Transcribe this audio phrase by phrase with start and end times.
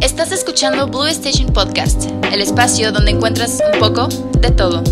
[0.00, 4.82] Estás escuchando Blue Station Podcast, el espacio donde encuentras un poco de todo.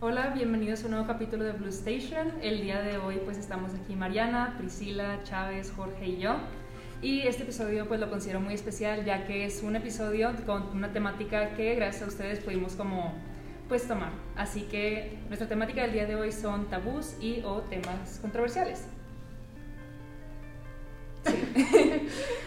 [0.00, 2.32] Hola, bienvenidos a un nuevo capítulo de Blue Station.
[2.40, 6.36] El día de hoy pues estamos aquí Mariana, Priscila, Chávez, Jorge y yo.
[7.02, 10.90] Y este episodio pues lo considero muy especial ya que es un episodio con una
[10.90, 13.12] temática que gracias a ustedes pudimos como
[13.68, 14.10] pues tomar.
[14.36, 18.86] Así que nuestra temática del día de hoy son tabús y o temas controversiales.
[21.24, 22.08] Sí.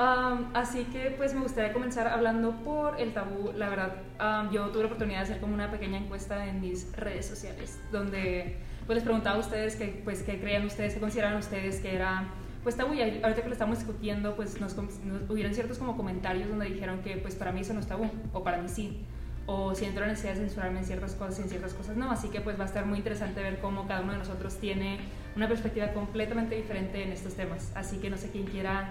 [0.00, 3.52] Um, así que pues me gustaría comenzar hablando por el tabú.
[3.54, 6.90] La verdad, um, yo tuve la oportunidad de hacer como una pequeña encuesta en mis
[6.96, 8.56] redes sociales, donde
[8.86, 12.24] pues les preguntaba a ustedes que, pues, qué creían ustedes, qué consideran ustedes que era
[12.62, 12.94] pues tabú.
[12.94, 17.02] Y ahorita que lo estamos discutiendo, pues nos, nos hubieron ciertos como comentarios donde dijeron
[17.02, 19.04] que pues para mí eso no es tabú, o para mí sí
[19.46, 22.10] o siento la necesidad de censurarme en ciertas cosas y en ciertas cosas no.
[22.10, 24.98] Así que pues va a estar muy interesante ver cómo cada uno de nosotros tiene
[25.36, 27.72] una perspectiva completamente diferente en estos temas.
[27.74, 28.90] Así que no sé quién quiera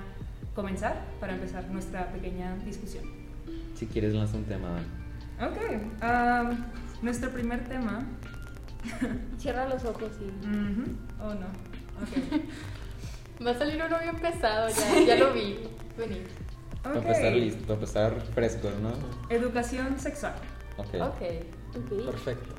[0.56, 3.06] comenzar para empezar nuestra pequeña discusión.
[3.76, 4.80] Si quieres, lanza un tema.
[5.40, 5.58] Ok,
[6.04, 6.58] um,
[7.02, 8.06] nuestro primer tema.
[9.38, 10.30] Cierra los ojos y.
[11.22, 11.48] Oh no.
[12.04, 12.50] Okay.
[13.46, 15.60] Va a salir uno bien pesado, ya, ya lo vi
[15.98, 16.28] venir.
[16.90, 17.02] Okay.
[17.02, 18.92] Para empezar listo, para empezar fresco, ¿no?
[19.30, 20.34] Educación sexual.
[20.78, 20.88] Ok.
[21.16, 21.50] Okay.
[21.76, 22.06] ok.
[22.06, 22.56] Perfecto.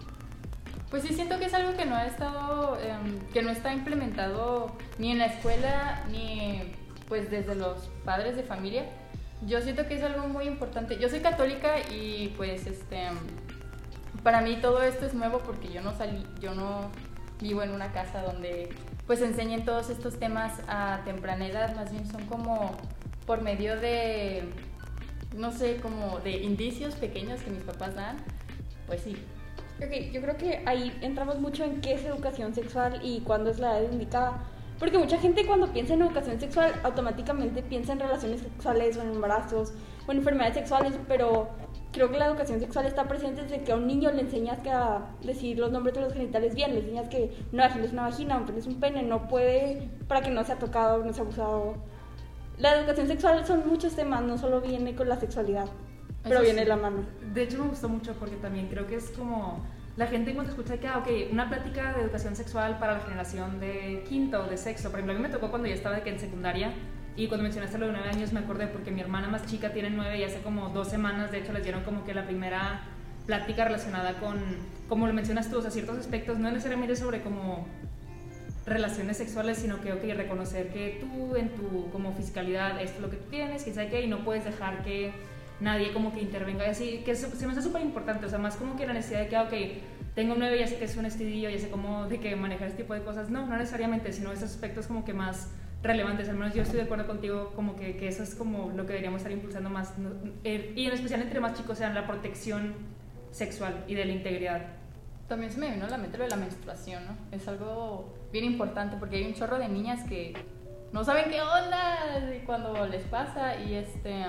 [0.91, 4.73] Pues sí siento que es algo que no ha estado, um, que no está implementado
[4.99, 6.75] ni en la escuela ni
[7.09, 8.85] pues desde los padres de familia.
[9.47, 10.99] Yo siento que es algo muy importante.
[10.99, 13.09] Yo soy católica y pues este
[14.23, 16.91] para mí todo esto es nuevo porque yo no salí, yo no
[17.41, 18.69] vivo en una casa donde
[19.07, 22.77] pues enseñen todos estos temas a temprana edad, más bien son como
[23.31, 24.43] por medio de
[25.37, 28.17] no sé, como de indicios pequeños que mis papás dan.
[28.89, 29.17] Pues sí.
[30.13, 33.79] Yo creo que ahí entramos mucho en qué es educación sexual y cuándo es la
[33.79, 34.43] edad indicada
[34.81, 39.11] porque mucha gente cuando piensa en educación sexual automáticamente piensa en relaciones sexuales o en
[39.11, 39.75] embarazos
[40.09, 41.51] o en enfermedades sexuales, pero
[41.93, 44.73] creo que la educación sexual está presente desde que a un niño le enseñas que
[45.25, 48.39] decir los nombres de los genitales bien, le enseñas que una vagina es una vagina,
[48.39, 51.75] un pene es un pene, no puede para que no sea tocado, no sea abusado.
[52.61, 55.67] La educación sexual son muchos temas, no solo viene con la sexualidad,
[56.23, 56.65] pero Eso viene sí.
[56.65, 57.05] de la mano.
[57.33, 59.65] De hecho me gustó mucho porque también creo que es como
[59.97, 63.61] la gente cuando escucha que, ah, ok, una plática de educación sexual para la generación
[63.61, 64.91] de quinto o de sexto.
[64.91, 66.75] Por ejemplo, a mí me tocó cuando ya estaba de que en secundaria
[67.17, 69.89] y cuando mencionaste lo de nueve años me acordé porque mi hermana más chica tiene
[69.89, 72.83] nueve y hace como dos semanas, de hecho, les dieron como que la primera
[73.25, 74.39] plática relacionada con,
[74.87, 77.67] como lo mencionas tú, o sea, ciertos aspectos, no necesariamente sobre como
[78.67, 83.11] relaciones sexuales, sino que, ok, reconocer que tú en tu como fiscalidad, esto es lo
[83.11, 85.13] que tú tienes, que y no puedes dejar que
[85.61, 88.57] nadie como que intervenga y así, que se me hace súper importante, o sea, más
[88.57, 89.53] como que la necesidad de que, ah, ok,
[90.15, 92.83] tengo nueve, ya sé que es un estudillo, ya sé cómo de que manejar este
[92.83, 95.49] tipo de cosas, no, no necesariamente, sino esos aspectos como que más
[95.83, 98.85] relevantes, al menos yo estoy de acuerdo contigo, como que, que eso es como lo
[98.85, 99.95] que deberíamos estar impulsando más.
[100.45, 102.75] Eh, y en especial entre más chicos, sean la protección
[103.31, 104.67] sexual y de la integridad.
[105.29, 107.17] También se me vino a la mente lo de la menstruación, ¿no?
[107.35, 110.35] Es algo bien importante porque hay un chorro de niñas que
[110.93, 111.99] no saben qué onda
[112.47, 114.25] cuando les pasa y este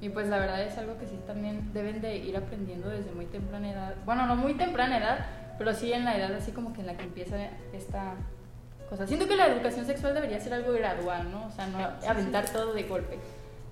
[0.00, 3.26] y pues la verdad es algo que sí también deben de ir aprendiendo desde muy
[3.26, 3.94] temprana edad.
[4.04, 6.96] Bueno, no muy temprana edad, pero sí en la edad así como que en la
[6.96, 7.36] que empieza
[7.72, 8.14] esta
[8.90, 9.06] cosa.
[9.06, 11.46] Siento que la educación sexual debería ser algo gradual, ¿no?
[11.46, 13.18] O sea, no aventar todo de golpe.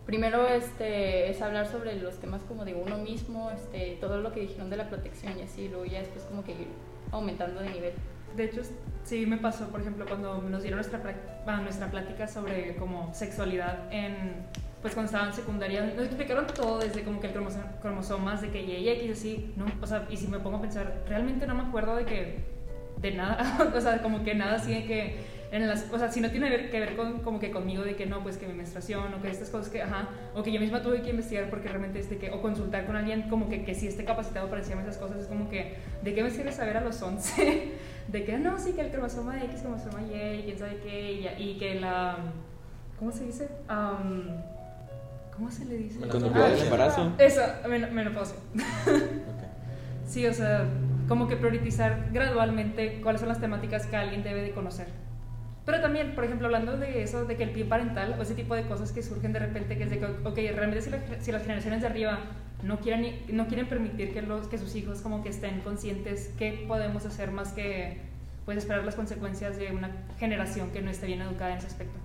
[0.07, 4.41] Primero este, es hablar sobre los temas como de uno mismo, este, todo lo que
[4.41, 6.69] dijeron de la protección y así, luego ya después como que ir
[7.13, 7.93] aumentando de nivel.
[8.37, 8.63] De hecho,
[9.05, 11.01] sí me pasó, por ejemplo, cuando nos dieron nuestra,
[11.45, 14.47] bueno, nuestra plática sobre como sexualidad en,
[14.81, 18.51] pues cuando estaba en secundaria, nos explicaron todo desde como que el cromosoma, cromosomas, de
[18.51, 19.67] que Y X, así, ¿no?
[19.81, 22.45] O sea, y si me pongo a pensar, realmente no me acuerdo de que,
[23.01, 25.17] de nada, o sea, como que nada así de que,
[25.53, 28.07] en las, o sea, si no tiene que ver con, como que conmigo de que
[28.07, 30.81] no, pues que mi menstruación o que estas cosas que, ajá, o que yo misma
[30.81, 33.87] tuve que investigar porque realmente este que, o consultar con alguien como que, que sí
[33.87, 36.81] esté capacitado para decirme esas cosas, es como que, ¿de qué me sirve saber a
[36.81, 37.73] los 11?
[38.09, 41.43] de que, no, sí, que el cromosoma X, cromosoma Y, y quién sabe qué, y,
[41.43, 42.17] y que la,
[42.99, 43.49] ¿cómo se dice?
[43.71, 44.41] Um,
[45.37, 45.99] ¿Cómo se le dice?
[46.09, 47.13] Conducta del embarazo.
[47.19, 48.37] Eso, men menopausia.
[48.55, 48.57] Ok.
[50.07, 50.67] Sí, o sea,
[51.09, 54.87] como que priorizar gradualmente cuáles son las temáticas que alguien debe de conocer.
[55.65, 58.55] Pero también, por ejemplo, hablando de eso, de que el pie parental o ese tipo
[58.55, 61.33] de cosas que surgen de repente, que es de que, ok, realmente si, la- si
[61.33, 62.19] las generaciones de arriba
[62.63, 66.65] no quieren, no quieren permitir que, los, que sus hijos como que estén conscientes, ¿qué
[66.69, 68.01] podemos hacer más que
[68.45, 71.99] pues, esperar las consecuencias de una generación que no esté bien educada en ese aspecto?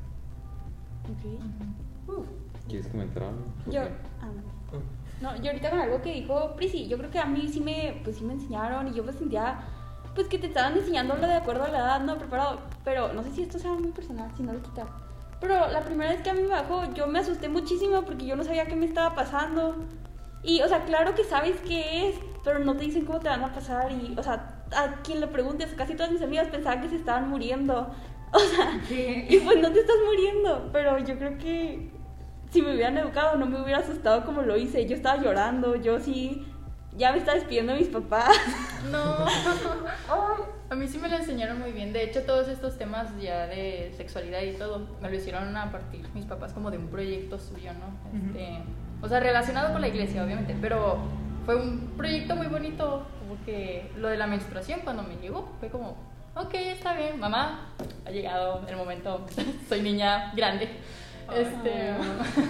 [1.03, 2.17] Ok.
[2.17, 2.27] Uf.
[2.67, 3.45] ¿Quieres comentar algo?
[3.71, 3.81] Yo.
[4.21, 4.29] Ah,
[5.21, 8.01] No, yo ahorita con algo que dijo Prisi, yo creo que a mí sí me,
[8.03, 9.59] pues sí me enseñaron y yo me sentía,
[10.15, 13.23] pues que te estaban enseñando lo de acuerdo a la edad, no preparado, pero no
[13.23, 14.87] sé si esto sea muy personal, si no lo quitar.
[15.39, 18.35] Pero la primera vez que a mí me bajó, yo me asusté muchísimo porque yo
[18.35, 19.75] no sabía qué me estaba pasando.
[20.43, 23.43] Y, o sea, claro que sabes qué es, pero no te dicen cómo te van
[23.43, 23.91] a pasar.
[23.91, 27.29] Y, o sea, a quien le preguntes, casi todas mis amigas pensaban que se estaban
[27.29, 27.91] muriendo.
[28.29, 31.89] O sea, y pues no te estás muriendo, pero yo creo que
[32.51, 34.85] si me hubieran educado no me hubiera asustado como lo hice.
[34.85, 36.45] Yo estaba llorando, yo sí,
[36.97, 38.35] ya me estaba despidiendo de mis papás.
[38.91, 39.25] No.
[40.69, 41.93] A mí sí me lo enseñaron muy bien.
[41.93, 46.05] De hecho, todos estos temas ya de sexualidad y todo me lo hicieron a partir
[46.13, 48.17] mis papás como de un proyecto suyo, ¿no?
[48.17, 48.59] Este,
[49.01, 50.97] o sea, relacionado con la iglesia, obviamente, pero
[51.45, 55.97] fue un proyecto muy bonito porque lo de la menstruación cuando me llegó fue como,
[56.35, 57.73] ok, está bien, mamá,
[58.05, 59.25] ha llegado el momento,
[59.69, 60.69] soy niña grande.
[61.35, 61.93] Este,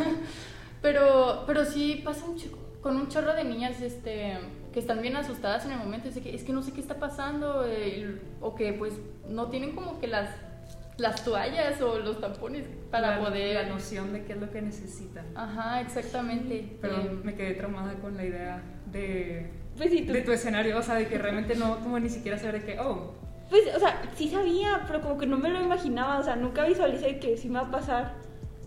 [0.82, 4.38] pero, pero sí pasa un chico con un chorro de niñas este,
[4.72, 6.96] que están bien asustadas en el momento, es que, es que no sé qué está
[6.96, 8.94] pasando, eh, o que pues
[9.28, 10.30] no tienen como que las,
[10.98, 13.54] las toallas o los tampones para la, poder...
[13.56, 15.26] La noción de qué es lo que necesitan.
[15.36, 16.78] Ajá, exactamente.
[16.82, 20.82] Pero Eh, me quedé traumada con la idea de, Pues tú- de tu escenario, o
[20.82, 23.14] sea, de que realmente no, como ni siquiera saber de que, oh,
[23.50, 26.66] Pues, o sea, sí sabía, pero como que no me lo imaginaba, o sea, nunca
[26.66, 28.14] visualicé que sí me va a pasar.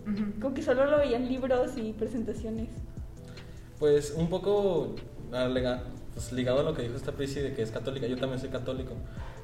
[0.07, 0.39] ujú.
[0.41, 2.69] Como que solo lo veía en libros y presentaciones.
[3.77, 4.95] Pues un poco
[6.13, 8.49] pues, ligado a lo que dijo esta Prisi de que es católica, yo también soy
[8.49, 8.93] católico,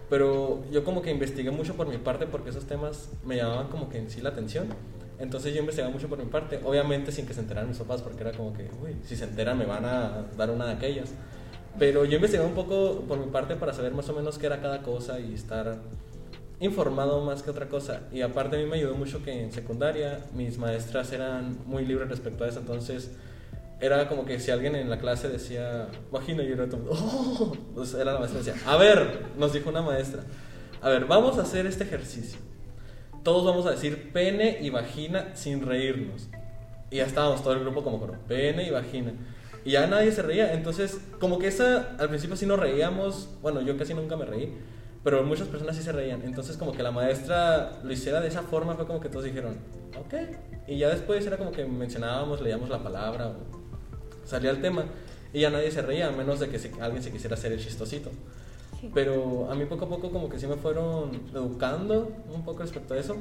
[0.10, 3.90] pero yo como que investigué mucho por mi parte porque esos temas me llamaban como
[3.90, 4.68] que en sí la atención.
[5.20, 8.22] Entonces yo investigaba mucho por mi parte, obviamente sin que se enteraran mis papás, porque
[8.22, 11.10] era como que, uy, si se enteran me van a dar una de aquellas.
[11.80, 14.62] Pero yo investigué un poco por mi parte para saber más o menos qué era
[14.62, 15.78] cada cosa y estar
[16.60, 18.02] informado más que otra cosa.
[18.12, 22.10] Y aparte a mí me ayudó mucho que en secundaria mis maestras eran muy libres
[22.10, 23.12] respecto a eso, entonces
[23.80, 27.56] era como que si alguien en la clase decía vagina y era todo, ¡oh!
[27.76, 30.24] Pues era la maestra decía, a ver, nos dijo una maestra,
[30.82, 32.40] a ver, vamos a hacer este ejercicio.
[33.24, 36.30] Todos vamos a decir pene y vagina sin reírnos.
[36.90, 39.14] Y ya estábamos todo el grupo como con pene y vagina.
[39.66, 40.54] Y ya nadie se reía.
[40.54, 43.30] Entonces, como que esa, al principio sí nos reíamos.
[43.42, 44.58] Bueno, yo casi nunca me reí.
[45.04, 46.22] Pero muchas personas sí se reían.
[46.24, 49.58] Entonces, como que la maestra lo hiciera de esa forma, fue como que todos dijeron,
[50.00, 50.14] ok.
[50.68, 53.57] Y ya después era como que mencionábamos, leíamos la palabra, o
[54.28, 54.86] salía el tema.
[55.34, 57.60] Y ya nadie se reía, a menos de que si- alguien se quisiera hacer el
[57.60, 58.12] chistosito.
[58.80, 58.92] Sí.
[58.94, 62.94] Pero a mí poco a poco como que sí me fueron educando un poco respecto
[62.94, 63.16] a eso.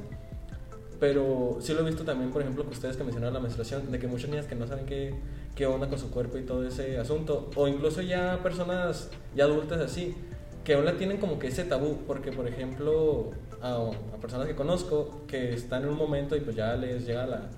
[0.98, 3.98] Pero sí lo he visto también, por ejemplo, que ustedes que mencionaron la menstruación, de
[3.98, 5.14] que muchas niñas que no saben qué,
[5.54, 9.78] qué onda con su cuerpo y todo ese asunto, o incluso ya personas ya adultas
[9.80, 10.14] así,
[10.64, 14.54] que aún la tienen como que ese tabú, porque por ejemplo, a, a personas que
[14.54, 17.50] conozco que están en un momento y pues ya les llega la,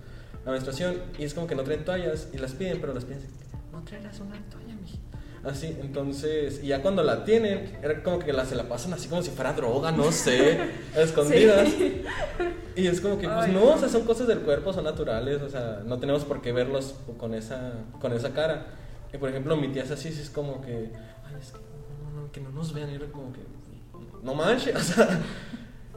[0.48, 3.18] la menstruación y es como que no traen toallas y las piden, pero las piden
[3.18, 3.28] así,
[3.70, 5.18] no traerás una toalla, mijita.
[5.44, 9.08] Así, entonces, y ya cuando la tienen, era como que la, se la pasan así
[9.08, 10.58] como si fuera droga, no sé,
[10.96, 11.68] a escondidas.
[12.74, 13.74] Y es como que, pues Ay, no, no.
[13.74, 16.94] o sea, son cosas del cuerpo, son naturales, o sea, no tenemos por qué verlos
[17.18, 18.68] con esa, con esa cara.
[19.12, 20.90] Y por ejemplo, mi tía es así, sí es como que,
[21.26, 23.40] ay, es que no, no, que no nos vean, y era como que,
[24.22, 25.20] no manches, o sea,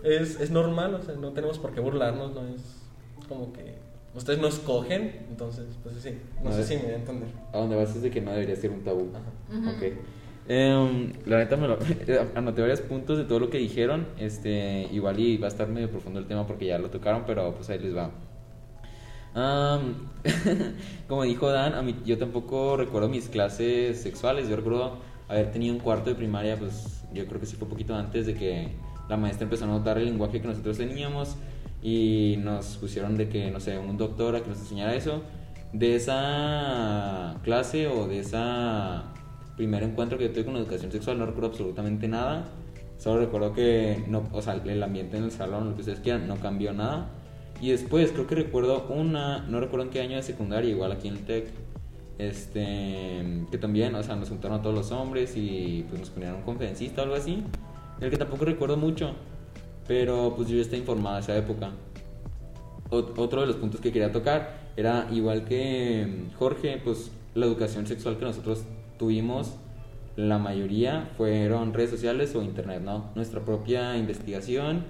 [0.03, 2.61] es, es normal, o sea, no tenemos por qué burlarnos, no es
[3.29, 3.80] como que
[4.15, 6.11] ustedes nos cogen, entonces, pues sí,
[6.43, 7.29] no, No, sé es- si me voy a entender.
[7.53, 9.09] A donde vas es de que no debería ser un tabú.
[9.13, 9.71] Ajá.
[9.77, 9.83] Ok.
[10.47, 11.77] Em, la neta me lo
[12.35, 14.07] anoté varios puntos de todo lo que dijeron.
[14.17, 17.53] Este, igual y va a estar medio profundo el tema porque ya lo tocaron, pero
[17.55, 18.09] pues ahí les va.
[19.33, 20.09] Am,
[21.07, 24.49] como dijo Dan, a mí, yo tampoco recuerdo mis clases sexuales.
[24.49, 24.97] Yo recuerdo
[25.29, 28.25] haber tenido un cuarto de primaria, pues yo creo que sí fue un poquito antes
[28.25, 28.69] de que
[29.07, 31.35] la maestra empezó a notar el lenguaje que nosotros teníamos
[31.81, 35.23] y nos pusieron de que, no sé, un doctor a que nos enseñara eso.
[35.73, 39.05] De esa clase o de esa
[39.55, 42.45] primer encuentro que yo tuve con educación sexual no recuerdo absolutamente nada.
[42.97, 46.27] Solo recuerdo que no, o sea, el ambiente en el salón, lo que ustedes quieran,
[46.27, 47.09] no cambió nada.
[47.59, 51.07] Y después creo que recuerdo una, no recuerdo en qué año de secundaria, igual aquí
[51.07, 51.47] en el TEC,
[52.17, 56.35] este, que también, o sea, nos juntaron a todos los hombres y pues nos ponían
[56.35, 57.43] un conferencista o algo así,
[57.99, 59.13] del que tampoco recuerdo mucho,
[59.91, 61.71] pero pues yo ya estaba informada esa época.
[62.91, 67.45] Ot- otro de los puntos que quería tocar era igual que mm, Jorge, pues la
[67.45, 68.63] educación sexual que nosotros
[68.97, 69.55] tuvimos,
[70.15, 73.09] la mayoría fueron redes sociales o internet, ¿no?
[73.15, 74.85] Nuestra propia investigación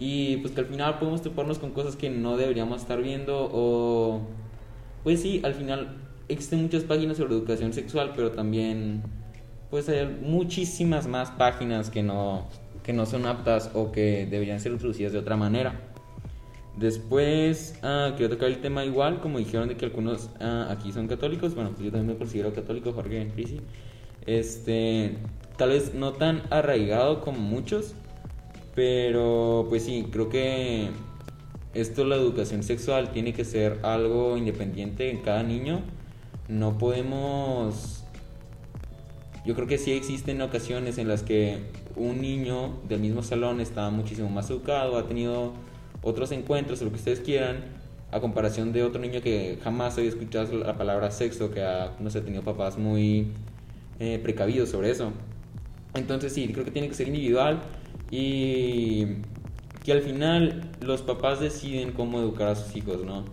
[0.00, 4.20] y pues que al final podemos toparnos con cosas que no deberíamos estar viendo o
[5.04, 9.02] pues sí, al final existen muchas páginas sobre educación sexual, pero también
[9.70, 12.48] pues hay muchísimas más páginas que no
[12.82, 15.80] que no son aptas o que deberían ser introducidas de otra manera.
[16.76, 21.08] Después, ah, quiero tocar el tema igual, como dijeron de que algunos ah, aquí son
[21.08, 23.60] católicos, bueno, pues yo también me considero católico, Jorge Prisi.
[24.26, 25.16] Este,
[25.56, 27.94] tal vez no tan arraigado como muchos,
[28.74, 30.88] pero pues sí, creo que
[31.74, 35.82] esto, la educación sexual, tiene que ser algo independiente en cada niño.
[36.48, 38.04] No podemos...
[39.46, 41.60] Yo creo que sí existen ocasiones en las que
[41.96, 45.52] un niño del mismo salón está muchísimo más educado, ha tenido
[46.02, 47.80] otros encuentros lo que ustedes quieran,
[48.12, 52.10] a comparación de otro niño que jamás había escuchado la palabra sexo, que ha, no
[52.10, 53.28] sé, tenido papás muy
[53.98, 55.12] eh, precavidos sobre eso.
[55.94, 57.60] Entonces sí, creo que tiene que ser individual
[58.10, 59.06] y
[59.84, 63.24] que al final los papás deciden cómo educar a sus hijos, ¿no?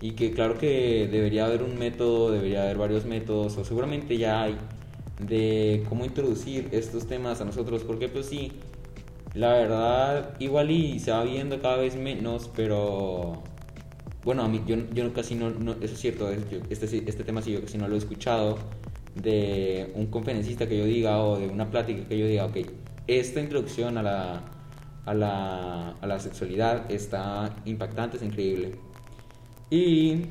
[0.00, 4.42] Y que claro que debería haber un método, debería haber varios métodos, o seguramente ya
[4.42, 4.56] hay,
[5.26, 8.52] de cómo introducir estos temas a nosotros, porque pues sí,
[9.34, 13.42] la verdad igual y se va viendo cada vez menos, pero
[14.24, 17.52] bueno, a mí yo, yo casi no, no, eso es cierto, este, este tema sí
[17.52, 18.58] yo casi no lo he escuchado
[19.14, 22.58] de un conferencista que yo diga o de una plática que yo diga, ok,
[23.06, 24.42] esta introducción a la,
[25.04, 28.76] a la, a la sexualidad está impactante, es increíble.
[29.70, 30.26] Y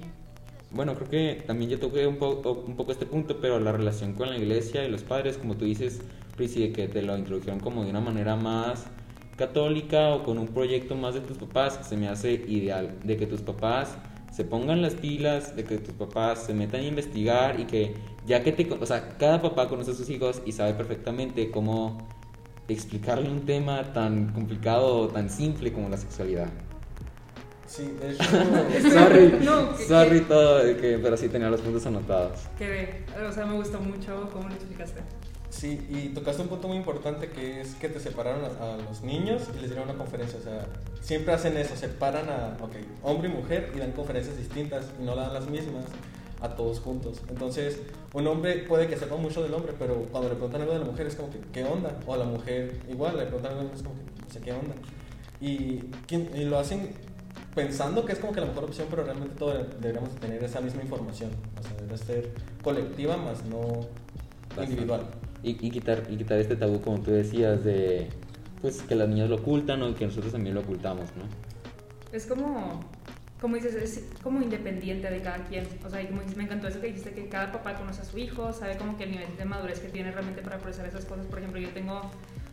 [0.74, 4.14] bueno, creo que también yo toqué un poco, un poco este punto, pero la relación
[4.14, 6.02] con la iglesia y los padres, como tú dices,
[6.38, 8.86] Prissy, de que te lo introdujeron como de una manera más
[9.36, 13.28] católica o con un proyecto más de tus papás, se me hace ideal, de que
[13.28, 13.98] tus papás
[14.32, 17.94] se pongan las pilas, de que tus papás se metan a investigar y que
[18.26, 21.98] ya que te, o sea, cada papá conoce a sus hijos y sabe perfectamente cómo
[22.70, 26.50] explicarle un tema tan complicado o tan simple como la sexualidad.
[27.72, 28.24] Sí, de hecho.
[28.92, 32.40] sorry, No, que- sorry que- todo, de que, pero sí tenía los puntos anotados.
[32.58, 35.00] Que, o sea, me gustó mucho cómo lo explicaste.
[35.50, 39.02] Sí, y tocaste un punto muy importante que es que te separaron a, a los
[39.04, 40.38] niños y les dieron una conferencia.
[40.40, 40.66] O sea,
[41.02, 42.72] siempre hacen eso, separan a ok,
[43.04, 45.86] hombre y mujer y dan conferencias distintas y no dan las mismas
[46.42, 47.22] a todos juntos.
[47.30, 47.80] Entonces,
[48.14, 50.86] un hombre puede que sepa mucho del hombre, pero cuando le preguntan algo de la
[50.86, 51.98] mujer es como que, ¿qué onda?
[52.06, 54.74] O a la mujer igual, le preguntan algo es como que, no sé qué onda.
[55.40, 56.94] Y, ¿quién- y lo hacen
[57.56, 60.82] pensando que es como que la mejor opción, pero realmente todos deberíamos tener esa misma
[60.82, 61.32] información.
[61.60, 62.32] O sea, debe ser
[62.64, 63.88] colectiva más no
[64.62, 65.02] individual.
[65.44, 68.10] Y, y quitar, y quitar este tabú, como tú decías, de
[68.62, 71.24] pues que las niñas lo ocultan o que nosotros también lo ocultamos, ¿no?
[72.16, 72.82] Es como,
[73.40, 75.68] como dices, es como independiente de cada quien.
[75.84, 78.06] O sea, y como dices, me encantó eso que dijiste, que cada papá conoce a
[78.06, 81.06] su hijo, sabe como que el nivel de madurez que tiene realmente para procesar esas
[81.06, 81.26] cosas.
[81.26, 82.02] Por ejemplo, yo tengo,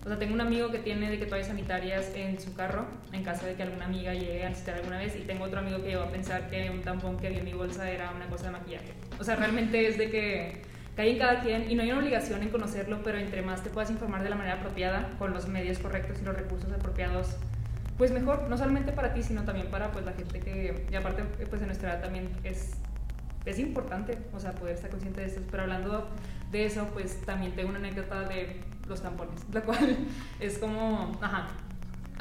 [0.05, 3.25] o sea, tengo un amigo que tiene de que toallas sanitarias en su carro, en
[3.25, 5.89] caso de que alguna amiga llegue a necesitar alguna vez, y tengo otro amigo que
[5.89, 8.53] llegó a pensar que un tampón que vi en mi bolsa era una cosa de
[8.53, 8.93] maquillaje.
[9.19, 10.63] O sea, realmente es de que
[10.97, 13.71] cae en cada quien y no hay una obligación en conocerlo, pero entre más te
[13.71, 17.37] puedas informar de la manera apropiada, con los medios correctos y los recursos apropiados,
[17.99, 21.25] pues mejor, no solamente para ti, sino también para pues la gente que, y aparte
[21.51, 22.75] pues en nuestra edad también es,
[23.45, 25.41] es importante, o sea, poder estar consciente de esto.
[25.51, 26.09] Pero hablando
[26.51, 29.97] de eso, pues también tengo una anécdota de los tampones, la cual
[30.41, 31.49] es como, ajá,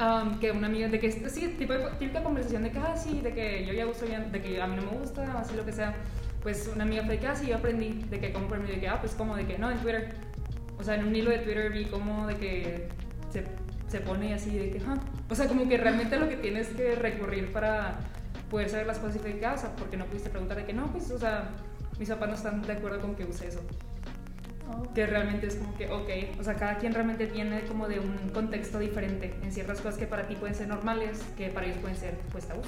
[0.00, 3.32] um, que una amiga, de que, sí, tipo, típica conversación de que, ah, sí, de
[3.32, 5.94] que yo ya uso, de que a mí no me gusta, así lo que sea.
[6.42, 8.80] Pues una amiga fue de que, ah, sí, yo aprendí, de que por mí, de
[8.80, 10.14] que, ah, pues como, de que, no, en Twitter.
[10.78, 12.88] O sea, en un hilo de Twitter vi como de que
[13.30, 13.44] se,
[13.88, 14.96] se pone así, de que, ah.
[15.28, 17.98] O sea, como que realmente lo que tienes que recurrir para
[18.50, 20.64] poder saber las cosas y de que, ah, o sea, porque no pudiste preguntar de
[20.64, 21.50] que, no, pues, o sea,
[21.98, 23.60] mis papás no están de acuerdo con que use eso
[24.94, 28.30] que realmente es como que, ok, o sea, cada quien realmente tiene como de un
[28.32, 31.96] contexto diferente en ciertas cosas que para ti pueden ser normales, que para ellos pueden
[31.96, 32.66] ser, pues, tabús.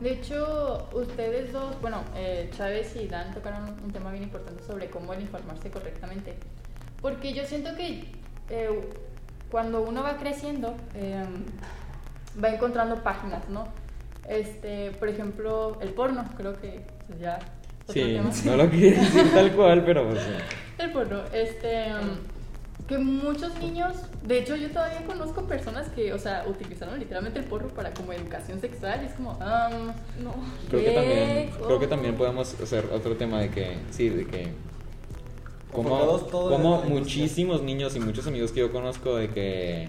[0.00, 4.88] De hecho, ustedes dos, bueno, eh, Chávez y Dan tocaron un tema bien importante sobre
[4.90, 6.36] cómo el informarse correctamente.
[7.02, 8.04] Porque yo siento que
[8.48, 8.90] eh,
[9.50, 11.24] cuando uno va creciendo, eh,
[12.42, 13.66] va encontrando páginas, ¿no?
[14.28, 16.82] Este, por ejemplo, el porno, creo que
[17.18, 17.38] ya.
[17.92, 18.30] Sí, tema.
[18.44, 20.30] no lo quería decir tal cual, pero pues sí.
[20.82, 26.18] El porno, este, um, que muchos niños, de hecho yo todavía conozco personas que, o
[26.18, 29.86] sea, utilizaron literalmente el porno para como educación sexual y es como, um,
[30.22, 30.34] No.
[30.68, 30.92] Creo que ¿Qué?
[30.92, 34.48] también, creo que también podemos hacer otro tema de que, sí, de que
[35.72, 39.88] como, como muchísimos niños y muchos amigos que yo conozco de que,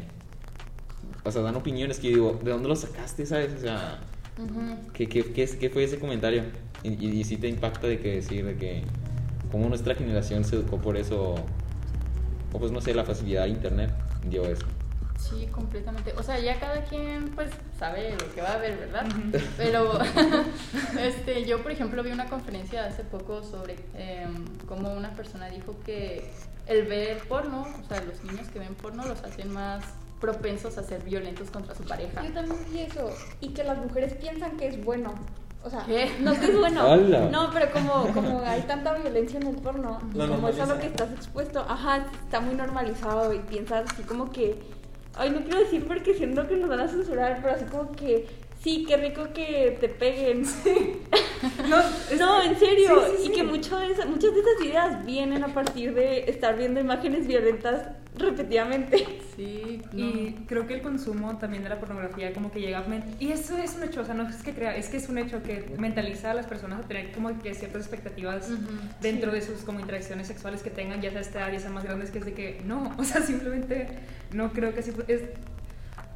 [1.23, 3.53] o sea, dan opiniones que yo digo, ¿de dónde lo sacaste, sabes?
[3.57, 3.99] O sea,
[4.37, 4.75] ujú.
[4.93, 6.43] ¿qué, qué, qué, es- qué fue ese comentario?
[6.83, 8.83] Y, y, y sí te impacta de que decir de que
[9.51, 11.35] como nuestra generación se educó por eso,
[12.53, 13.91] o pues no sé, la facilidad de internet
[14.29, 14.65] dio eso.
[15.17, 16.13] Sí, completamente.
[16.17, 19.05] O sea, ya cada quien pues sabe lo que va a ver, ¿verdad?
[19.57, 19.99] Pero
[20.99, 25.75] este, yo, por ejemplo, vi una conferencia hace poco sobre em, cómo una persona dijo
[25.85, 26.31] que
[26.67, 29.83] el ver porno, o sea, los niños que ven porno los hacen más
[30.21, 32.25] propensos a ser violentos contra su pareja.
[32.25, 33.09] Yo también vi eso.
[33.41, 35.15] Y que las mujeres piensan que es bueno.
[35.63, 36.09] O sea, ¿Qué?
[36.21, 36.81] no que es bueno.
[36.81, 37.29] ¡Hala!
[37.29, 40.65] No, pero como, como hay tanta violencia en el porno, y Lo como es a
[40.65, 44.61] lo que estás expuesto, ajá, está muy normalizado y piensas así como que,
[45.15, 48.27] ay, no quiero decir porque siento que nos van a censurar, pero así como que,
[48.63, 50.43] sí, qué rico que te peguen.
[51.69, 51.77] No,
[52.17, 53.01] No, en serio.
[53.05, 53.29] sí, sí, sí.
[53.31, 56.81] Y que mucho de esa- muchas de esas ideas vienen a partir de estar viendo
[56.81, 57.87] imágenes violentas
[58.17, 59.21] repetidamente.
[59.37, 59.99] Sí, no.
[60.05, 62.85] Y creo que el consumo también de la pornografía como que llega a...
[63.21, 65.17] Y eso es un hecho, o sea, no es que crea, es que es un
[65.17, 68.49] hecho que mentaliza a las personas a tener como que ciertas expectativas
[69.01, 71.85] dentro de sus como interacciones sexuales que tengan, ya sea esta edad, ya sean más
[71.85, 73.87] grandes, que es de que no, o sea, simplemente
[74.33, 74.91] no creo que así...
[75.07, 75.21] Es,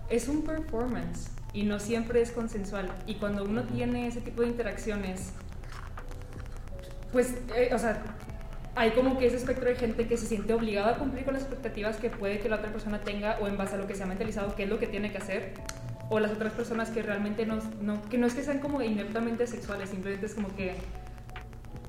[0.10, 2.90] es un performance y no siempre es consensual.
[3.06, 5.32] Y cuando uno tiene ese tipo de interacciones,
[7.12, 8.02] pues, eh, o sea,
[8.76, 11.44] hay como que ese espectro de gente que se siente obligada a cumplir con las
[11.44, 14.04] expectativas que puede que la otra persona tenga o en base a lo que se
[14.04, 15.54] ha mentalizado qué es lo que tiene que hacer
[16.10, 19.46] o las otras personas que realmente no, no que no es que sean como ineptamente
[19.46, 20.74] sexuales simplemente es como que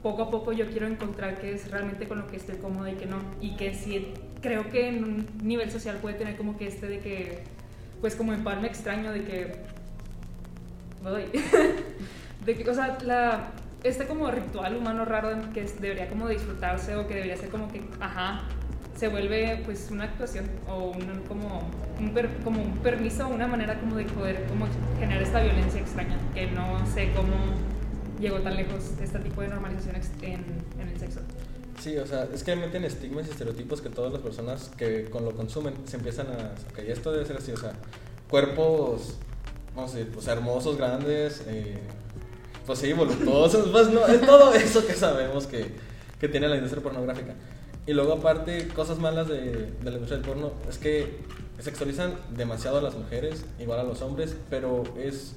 [0.03, 2.95] poco a poco yo quiero encontrar qué es realmente con lo que estoy cómoda y
[2.97, 6.67] que no y que sí creo que en un nivel social puede tener como que
[6.67, 7.45] este de que
[8.05, 9.57] pues como empalme extraño de que
[11.07, 11.25] Ay.
[12.45, 13.49] de que, o sea, la,
[13.83, 17.81] este como ritual humano raro que debería como disfrutarse o que debería ser como que,
[18.01, 18.43] ajá,
[18.95, 21.63] se vuelve pues una actuación o un, como,
[21.99, 24.67] un per- como un permiso, una manera como de poder como
[25.01, 27.33] generar esta violencia extraña, que no sé cómo
[28.21, 29.97] llegó tan lejos este tipo de normalización
[30.77, 31.21] en el sexo.
[31.81, 35.25] Sí, o sea, es que meten estigmas y estereotipos que todas las personas que con
[35.25, 36.55] lo consumen se empiezan a...
[36.71, 37.73] Ok, esto debe ser así, o sea,
[38.31, 39.15] cuerpos,
[39.75, 41.79] vamos a decir, pues hermosos, grandes, eh,
[42.67, 45.73] pues sí, voluptuosos, pues no, es todo eso que sabemos que,
[46.21, 47.35] que tiene la industria pornográfica.
[47.87, 51.19] Y luego aparte, cosas malas de, de la industria del porno, es que
[51.59, 55.35] sexualizan demasiado a las mujeres, igual a los hombres, pero es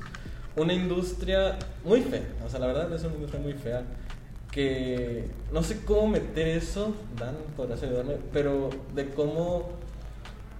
[0.56, 3.84] una industria muy fea, o sea, la verdad es una industria muy fea
[4.58, 9.70] que no sé cómo meter eso, Dan, podrás ayudarme, pero de cómo,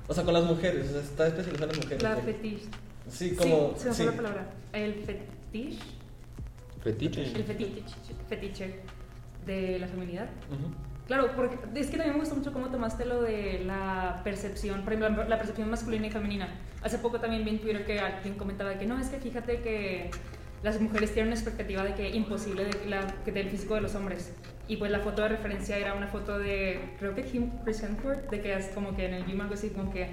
[0.08, 2.04] o sea, con las mujeres, o sea, está especializada en las mujeres.
[2.04, 2.62] La de- fetish.
[3.10, 4.04] Sí, como, sí, se me sí.
[4.04, 4.50] fue la palabra.
[4.72, 5.80] El fetish.
[6.84, 7.24] Fetiche.
[7.24, 7.84] El fetiche.
[8.30, 8.80] Fetiche
[9.48, 10.30] de la feminidad.
[11.08, 14.94] Claro, porque es que también me gusta mucho cómo tomaste lo de la percepción, por
[14.94, 16.50] ejemplo, la percepción masculina y femenina.
[16.84, 20.12] Hace poco también vi en Twitter que alguien comentaba que no, es que fíjate que
[20.64, 23.96] las mujeres tienen una expectativa de que imposible de la, que del físico de los
[23.96, 24.34] hombres.
[24.68, 28.30] Y pues la foto de referencia era una foto de, creo que Kim Chris Hemsworth,
[28.30, 30.10] de que es como que en el gym algo así, como que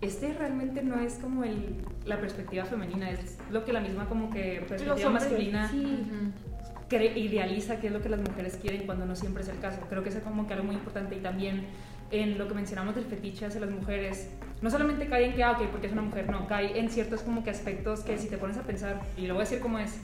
[0.00, 4.30] este realmente no es como el, la perspectiva femenina, es lo que la misma como
[4.30, 6.04] que perspectiva masculina sí.
[6.88, 9.80] Idealiza qué es lo que las mujeres quieren cuando no siempre es el caso.
[9.88, 11.64] Creo que eso es como que algo muy importante y también
[12.10, 14.30] en lo que mencionamos del fetiche hacia las mujeres,
[14.62, 17.22] no solamente cae en que, ah, ok, porque es una mujer, no, cae en ciertos
[17.22, 19.78] como que aspectos que si te pones a pensar, y lo voy a decir como
[19.78, 19.98] es,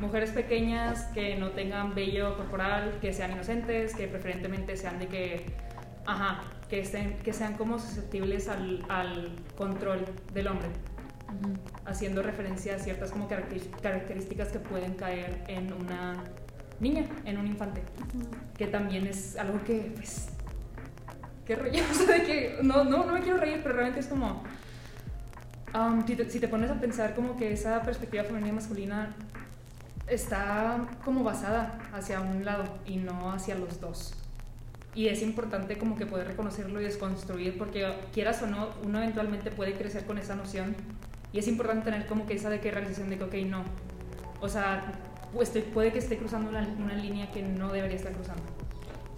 [0.00, 5.46] mujeres pequeñas que no tengan vello corporal, que sean inocentes, que preferentemente sean de que,
[6.06, 10.68] ajá, que, estén, que sean como susceptibles al, al control del hombre
[11.28, 11.54] Ujú.
[11.84, 16.24] haciendo referencia a ciertas como características que pueden caer en una
[16.80, 17.82] niña, en un infante,
[18.56, 20.28] que también es algo que, pues,
[21.48, 21.72] qué rollo,
[22.06, 24.42] de que, no, no, no me quiero reír, pero realmente es como,
[25.74, 29.16] um, si, te, pones a pensar como que esa perspectiva femenina y masculina
[30.06, 34.12] está como basada hacia un lado y no hacia los dos.
[34.94, 39.50] Y es importante como que poder reconocerlo y desconstruir porque quieras o no, uno eventualmente
[39.50, 40.76] puede crecer con esa noción
[41.32, 43.64] y es importante tener como que esa de que realización de que, ok, no.
[44.40, 44.92] O sea,
[45.32, 48.57] pues, puede que esté cruzando una línea que no debería estar cruzando.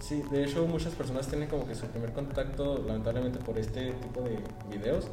[0.01, 4.21] Sí, de hecho muchas personas tienen como que su primer contacto lamentablemente por este tipo
[4.21, 4.39] de
[4.75, 5.07] videos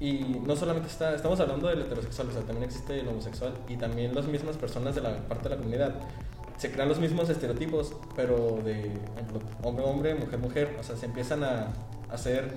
[0.00, 3.76] y no solamente está, estamos hablando del heterosexual, o sea, también existe el homosexual y
[3.76, 5.94] también las mismas personas de la parte de la comunidad.
[6.56, 11.68] Se crean los mismos estereotipos, pero de ejemplo, hombre-hombre, mujer-mujer, o sea, se empiezan a
[12.10, 12.50] hacer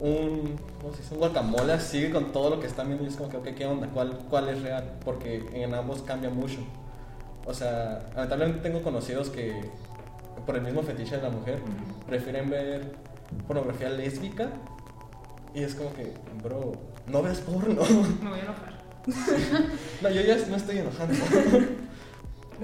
[0.00, 1.14] un, ¿cómo se dice?
[1.14, 3.66] un guacamole así con todo lo que están viendo y es como que, ok, ¿qué
[3.66, 3.88] onda?
[3.88, 4.98] ¿Cuál, ¿Cuál es real?
[5.04, 6.58] Porque en ambos cambia mucho.
[7.46, 9.60] O sea, lamentablemente tengo conocidos que
[10.46, 11.58] por el mismo fetiche de la mujer
[12.06, 12.92] prefieren ver
[13.46, 14.48] pornografía lésbica
[15.54, 16.72] y es como que, bro,
[17.06, 17.82] no veas porno.
[18.22, 18.76] Me voy a enojar.
[20.02, 21.14] no, yo ya me estoy enojando.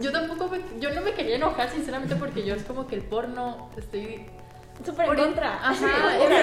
[0.01, 3.03] Yo tampoco, me- yo no me quería enojar sinceramente porque yo es como que el
[3.03, 4.27] porno estoy
[4.85, 5.55] Súper en Por- contra.
[5.68, 5.85] Ajá, Sí,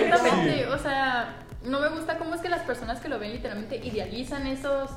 [0.05, 0.67] exactamente.
[0.67, 4.47] O sea, no me gusta cómo es que las personas que lo ven literalmente idealizan
[4.47, 4.89] esos,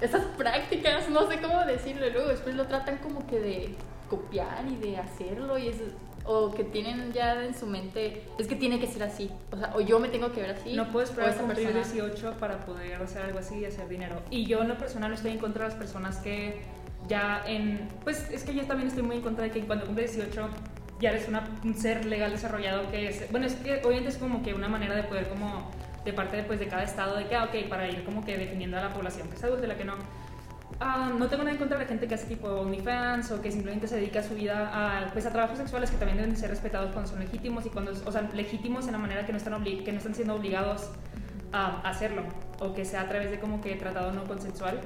[0.00, 2.08] esas prácticas, no sé cómo decirlo.
[2.10, 3.74] Luego después lo tratan como que de
[4.08, 5.58] copiar y de hacerlo.
[5.58, 5.76] Y es,
[6.24, 9.72] o que tienen ya en su mente, es que tiene que ser así, o sea,
[9.74, 10.74] o yo me tengo que ver así.
[10.74, 12.02] No puedes esperar o a cumplir persona.
[12.02, 14.20] 18 para poder hacer algo así y hacer dinero.
[14.30, 16.60] Y yo en lo personal estoy en contra de las personas que
[17.08, 17.88] ya en...
[18.04, 20.48] Pues es que yo también estoy muy en contra de que cuando cumples 18
[21.00, 23.30] ya eres una, un ser legal desarrollado que es...
[23.30, 25.70] Bueno, es que obviamente es como que una manera de poder como
[26.04, 28.78] de parte pues, de cada estado de que, ah, ok, para ir como que definiendo
[28.78, 29.94] a la población que es adulta la que no.
[30.80, 33.50] Ah, no tengo nada en contra de la gente que hace tipo OnlyFans o que
[33.50, 36.92] simplemente se dedica su vida a, pues, a trabajos sexuales que también deben ser respetados
[36.92, 39.90] cuando son legítimos y cuando, o sea, legítimos en la manera que no están, que
[39.92, 40.90] no están siendo obligados
[41.52, 42.22] a hacerlo
[42.60, 44.78] o que sea a través de como que tratado no consensual.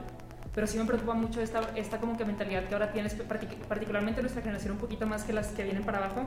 [0.54, 4.20] Pero sí me preocupa mucho esta, esta como que mentalidad que ahora tienes, partic- particularmente
[4.20, 6.26] nuestra generación un poquito más que las que vienen para abajo,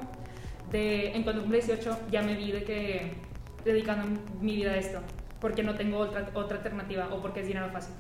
[0.72, 3.14] de en cuando cumple 18 ya me vi de que
[3.66, 5.00] dedicando mi vida a esto,
[5.42, 7.96] porque no tengo otra, otra alternativa o porque es dinero fácil.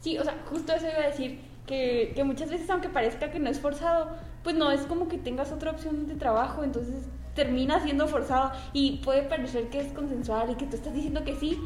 [0.00, 3.38] Sí, o sea, justo eso iba a decir, que, que muchas veces aunque parezca que
[3.38, 7.78] no es forzado, pues no es como que tengas otra opción de trabajo, entonces termina
[7.80, 11.60] siendo forzado y puede parecer que es consensual y que tú estás diciendo que sí,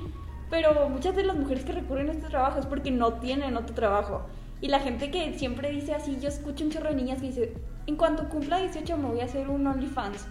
[0.50, 3.74] pero muchas de las mujeres que recurren a este trabajo es porque no tienen otro
[3.74, 4.26] trabajo.
[4.60, 7.54] Y la gente que siempre dice así, yo escucho un chorro de niñas que dice,
[7.86, 10.26] en cuanto cumpla 18 me voy a hacer un OnlyFans,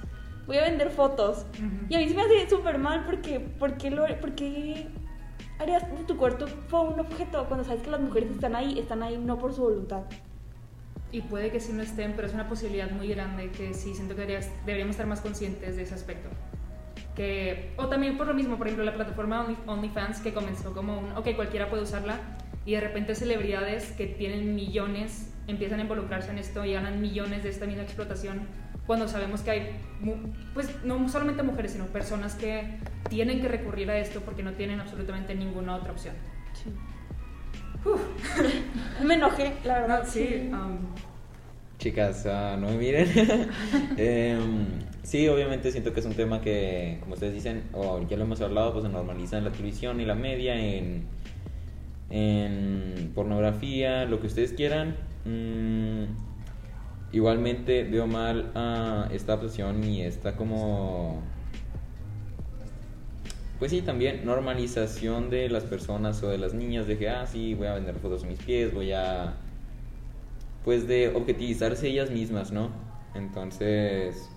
[0.52, 1.46] voy a vender fotos.
[1.54, 1.86] Ujú.
[1.90, 4.88] Y a mí se me hace súper mal porque, porque, lo, porque
[5.60, 6.46] harías de tu cuerpo
[6.82, 10.02] un objeto cuando sabes que las mujeres están ahí, están ahí no por su voluntad.
[11.14, 14.16] Y puede que sí no estén, pero es una posibilidad muy grande que sí siento
[14.16, 16.28] que deberías- deberíamos estar más conscientes de ese aspecto.
[17.16, 21.00] Que, o también por lo mismo, por ejemplo, la plataforma Only- OnlyFans que comenzó como
[21.00, 22.20] un, ok, cualquiera puede usarla,
[22.66, 27.44] y de repente celebridades que tienen millones empiezan a involucrarse en esto y ganan millones
[27.44, 28.48] de esta misma explotación,
[28.88, 29.70] cuando sabemos que hay,
[30.02, 32.78] mu- pues no solamente mujeres, sino personas que
[33.10, 36.16] tienen que recurrir a esto porque no tienen absolutamente ninguna otra opción.
[39.04, 40.04] Me enojé, la verdad.
[40.04, 40.78] No, sí, um,
[41.80, 43.10] Chicas, ah, no me miren.
[43.98, 44.66] Em,
[45.02, 48.40] sí, obviamente siento que es un tema que, como ustedes dicen, o ya lo hemos
[48.42, 51.06] hablado, pues se normaliza en la televisión y la media, en,
[52.12, 54.96] en pornografía, lo que ustedes quieran.
[55.26, 56.04] Mm,
[57.12, 61.22] igualmente veo mal ah, esta obsesión y esta como...
[63.60, 67.54] Pues sí, también normalización de las personas o de las niñas, de que, ah, sí,
[67.54, 69.36] voy a vender fotos de mis pies, voy a
[70.64, 72.70] pues de objetivizarse ellas mismas, ¿no?
[73.16, 74.30] Entonces,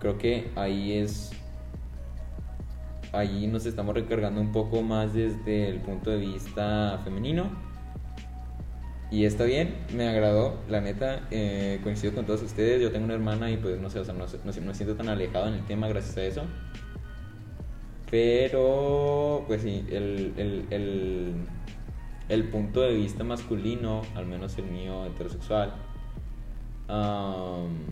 [0.00, 1.32] creo que ahí es,
[3.12, 7.65] ahí nos estamos recargando un poco más desde el punto de vista femenino.
[9.10, 13.14] Y está bien, me agradó, la neta, eh, coincido con todos ustedes, yo tengo una
[13.14, 15.64] hermana y pues no sé, o sea, no, no, me siento tan alejado en el
[15.64, 16.42] tema gracias a eso.
[18.10, 21.34] Pero, pues sí, el, el, el,
[22.28, 25.72] el punto de vista masculino, al menos el mío heterosexual,
[26.88, 27.86] am,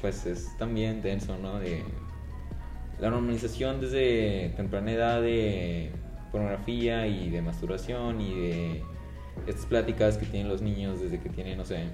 [0.00, 1.58] pues es también denso, ¿no?
[1.58, 1.82] De
[2.98, 5.92] la normalización desde temprana edad de
[6.32, 8.82] pornografía y de masturbación y de
[9.46, 11.84] estas pláticas que tienen los niños desde que tienen, no sé,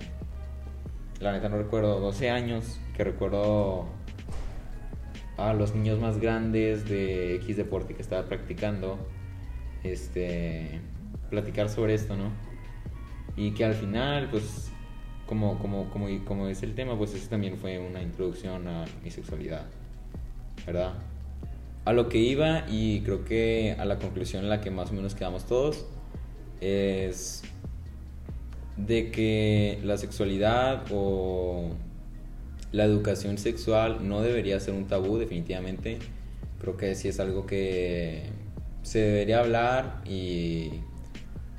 [1.20, 3.86] la neta no recuerdo, 12 años, que recuerdo
[5.36, 8.98] a los niños más grandes de X deporte que estaba practicando,
[9.82, 10.80] este,
[11.30, 12.30] platicar sobre esto, ¿no?
[13.36, 14.70] Y que al final, pues,
[15.26, 19.10] como, como, como, como es el tema, pues eso también fue una introducción a mi
[19.10, 19.66] sexualidad,
[20.66, 20.94] ¿verdad?
[21.84, 24.94] A lo que iba y creo que a la conclusión en la que más o
[24.94, 25.86] menos quedamos todos
[26.62, 27.42] es
[28.76, 31.70] de que la sexualidad o
[32.70, 35.98] la educación sexual no debería ser un tabú definitivamente.
[36.60, 38.22] Creo que sí es algo que
[38.82, 40.70] se debería hablar y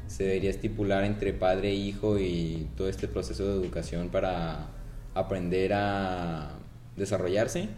[0.08, 4.68] se debería estipular entre padre e hijo y todo este proceso de educación para
[5.14, 6.52] aprender a
[6.96, 7.70] desarrollarse.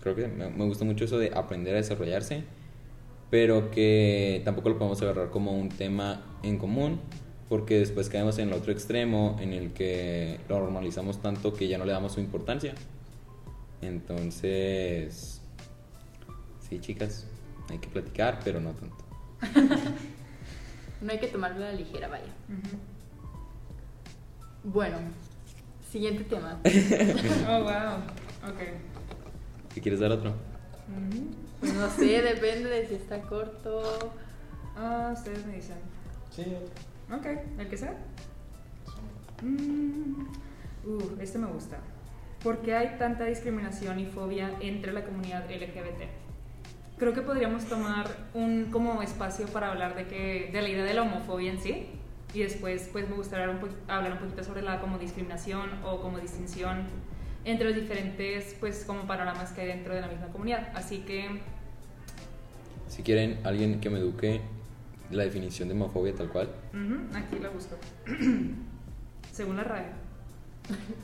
[0.00, 2.44] Creo que me, gusta mucho eso de aprender a desarrollarse,
[3.30, 7.00] pero que tampoco lo podemos agarrar como un tema en común,
[7.48, 11.78] porque después caemos en el otro extremo en el que lo normalizamos tanto que ya
[11.78, 12.74] no le damos su importancia.
[13.82, 15.40] Entonces,
[16.68, 17.26] sí, chicas,
[17.68, 19.04] hay que platicar, pero no tanto.
[21.02, 22.26] No hay que tomarlo a la ligera, vaya.
[22.46, 22.76] ujú.
[24.64, 24.98] Bueno,
[25.90, 26.60] siguiente tema.
[27.48, 28.50] Oh, wow.
[28.52, 28.58] Ok.
[29.74, 30.30] ¿Qué quieres dar otro?
[30.30, 31.24] Ujú.
[31.60, 34.12] Pues no sé, depende de si está corto.
[34.76, 35.76] Ah, ustedes me dicen.
[36.30, 36.44] Sí,
[37.12, 37.26] Ok,
[37.58, 37.94] el que sea.
[39.42, 40.22] Mm,
[40.86, 41.78] uh, este me gusta.
[42.42, 46.08] ¿Por qué hay tanta discriminación y fobia entre la comunidad LGBT?
[46.98, 50.94] Creo que podríamos tomar un como espacio para hablar de que de la idea de
[50.94, 51.86] la homofobia en sí
[52.32, 56.18] y después pues me gustaría un hablar un poquito sobre la como discriminación o como
[56.18, 56.84] distinción
[57.44, 60.68] entre los diferentes pues como panoramas que hay dentro de la misma comunidad.
[60.74, 61.40] Así que
[62.86, 64.40] Si quieren alguien que me eduque
[65.10, 66.48] la definición de homofobia tal cual.
[67.14, 67.76] aquí la busco.
[69.32, 69.86] Según la RAE.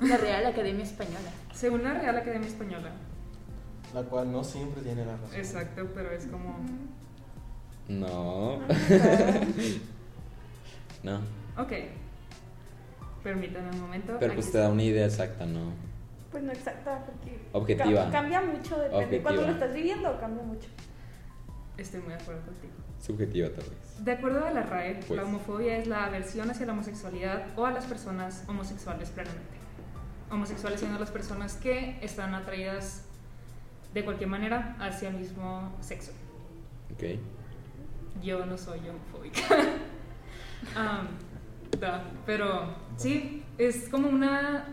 [0.00, 1.30] La Real Academia Española.
[1.52, 2.90] Según la Real Academia Española.
[3.94, 5.34] La cual no siempre tiene la razón.
[5.36, 6.56] Exacto, pero es como...
[7.88, 8.58] No.
[11.02, 11.16] no.
[11.56, 11.72] Ok.
[13.22, 14.16] Permítanme un momento.
[14.20, 15.72] Pero pues te da una idea exacta, ¿no?
[16.30, 18.04] Pues no exacta, porque Objetiva.
[18.06, 18.96] ca- cambia mucho, depende.
[19.04, 19.22] Objetiva.
[19.22, 20.68] Cuando lo estás viviendo, cambia mucho.
[21.76, 22.72] Estoy muy de acuerdo contigo.
[23.00, 24.04] Subjetiva tal vez.
[24.04, 25.10] De acuerdo a la RAE, Pues.
[25.20, 29.56] la homofobia es la aversión hacia la homosexualidad o a las personas homosexuales plenamente.
[30.30, 33.04] Homosexuales siendo las personas que están atraídas
[33.94, 36.12] de cualquier manera hacia el mismo sexo.
[36.92, 37.18] Ok.
[38.22, 39.42] Yo no soy homofóbica.
[41.80, 44.66] Da, pero sí, es como una...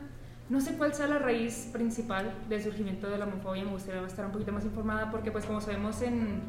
[0.50, 4.26] No sé cuál sea la raíz principal del surgimiento de la homofobia, me gustaría estar
[4.26, 6.42] un poquito más informada porque pues como sabemos en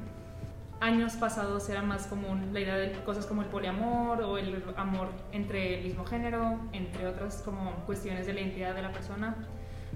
[0.85, 5.09] años pasados era más común la idea de cosas como el poliamor o el amor
[5.33, 9.35] entre el mismo género, entre otras como cuestiones de la identidad de la persona.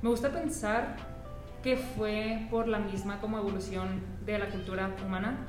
[0.03, 0.96] Me gusta pensar
[1.62, 5.46] que fue por la misma como evolución de la cultura humana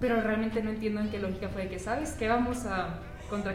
[0.00, 2.14] pero realmente no entiendo en qué lógica fue de que, ¿sabes?
[2.14, 2.98] Que vamos a
[3.30, 3.52] contra,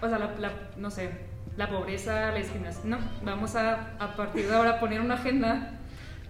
[0.00, 1.10] o sea, la, la- no sé,
[1.56, 5.77] la pobreza, la discriminación, no, vamos a, a partir de ahora poner una agenda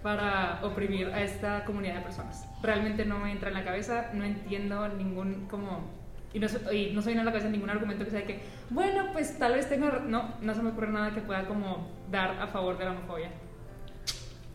[0.03, 2.45] para oprimir a esta comunidad de personas.
[2.61, 5.97] Realmente no me entra en la cabeza, no entiendo ningún como
[6.33, 9.37] y no, y no se viene la cabeza ningún argumento que sea que, bueno, pues
[9.39, 12.47] tal vez tenga, ra- no, no se me ocurre nada que pueda como dar a
[12.47, 13.31] favor de la homofobia.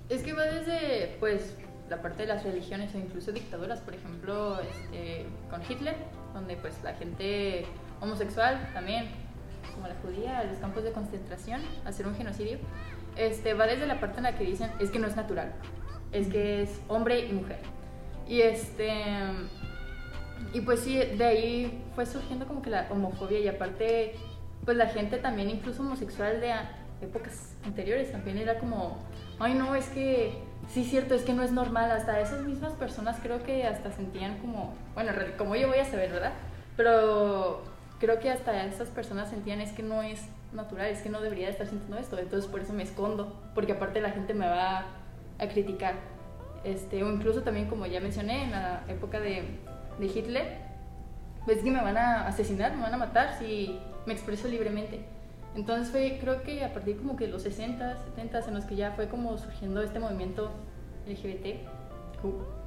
[0.09, 1.57] Es que va desde, pues,
[1.91, 5.97] la parte de las religiones o incluso dictaduras, por ejemplo, este, con Hitler,
[6.33, 7.67] donde pues la gente
[8.01, 9.09] homosexual también,
[9.75, 12.59] como la judía, a los campos de concentración, hacer un genocidio,
[13.17, 15.53] este, va desde la parte en la que dicen es que no es natural,
[16.13, 17.59] es que es hombre y mujer.
[18.27, 18.93] Y este
[20.53, 24.15] y pues sí, de ahí fue surgiendo como que la homofobia y aparte
[24.65, 26.71] pues la gente también incluso homosexual de a-
[27.03, 28.99] épocas anteriores también era como,
[29.39, 33.19] ay no, es que sí cierto, es que no es normal, hasta esas mismas personas
[33.23, 36.33] creo que hasta sentían como, bueno, como yo voy a saber, ¿verdad?
[36.77, 37.63] Pero
[38.05, 40.21] creo que hasta esas personas sentían es que no es
[40.53, 43.73] natural, es que no debería de estar sintiendo esto, entonces por eso me escondo, porque
[43.73, 44.85] aparte la gente me va
[45.39, 45.95] a criticar.
[46.65, 49.59] Este, o incluso también, como ya mencioné, en la época de,
[49.99, 50.59] de Hitler,
[51.47, 55.01] pues que me van a asesinar, me van a matar si me expreso libremente.
[55.55, 58.77] Entonces fue, creo que a partir como que de los 60, 70 en los que
[58.77, 60.51] ya fue como surgiendo este movimiento
[61.07, 61.67] LGBT,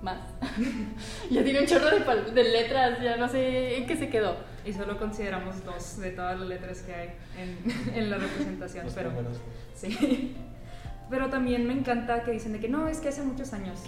[0.01, 0.19] más.
[1.29, 4.35] ya tiene un chorro de, pal- de letras, ya no sé en qué se quedó.
[4.65, 8.85] Y solo consideramos dos de todas las letras que hay en, en la representación.
[8.85, 9.37] Los pero, primeros.
[9.73, 10.35] sí.
[11.09, 13.79] pero también me encanta que dicen de que no, es que hace muchos años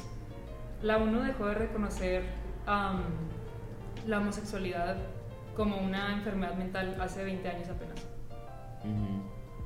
[0.82, 2.24] la ONU dejó de reconocer
[2.66, 3.02] am,
[4.08, 4.96] la homosexualidad
[5.56, 7.96] como una enfermedad mental hace 20 años apenas.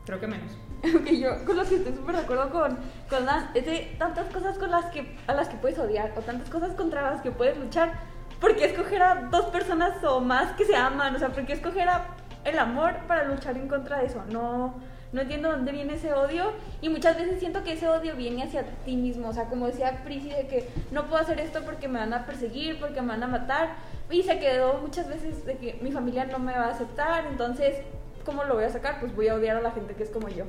[0.06, 0.52] Creo que menos.
[1.06, 2.78] que yo con lo que estoy súper de acuerdo con,
[3.10, 6.22] con las, es de tantas cosas con las que, a las que puedes odiar o
[6.22, 7.94] tantas cosas contra las que puedes luchar.
[8.42, 11.16] ¿Por qué escoger a dos personas o más que se aman?
[11.16, 12.08] O sea, ¿por qué escoger a
[12.44, 14.22] el amor para luchar en contra de eso?
[14.30, 14.74] No,
[15.14, 18.64] no entiendo dónde viene ese odio y muchas veces siento que ese odio viene hacia
[18.84, 19.30] ti mismo.
[19.30, 22.26] O sea, como decía Prisi, de que no puedo hacer esto porque me van a
[22.26, 23.76] perseguir, porque me van a matar.
[24.10, 27.78] Y se quedó muchas veces de que mi familia no me va a aceptar, entonces,
[28.26, 29.00] ¿cómo lo voy a sacar?
[29.00, 30.46] Pues voy a odiar a la gente que es como yo.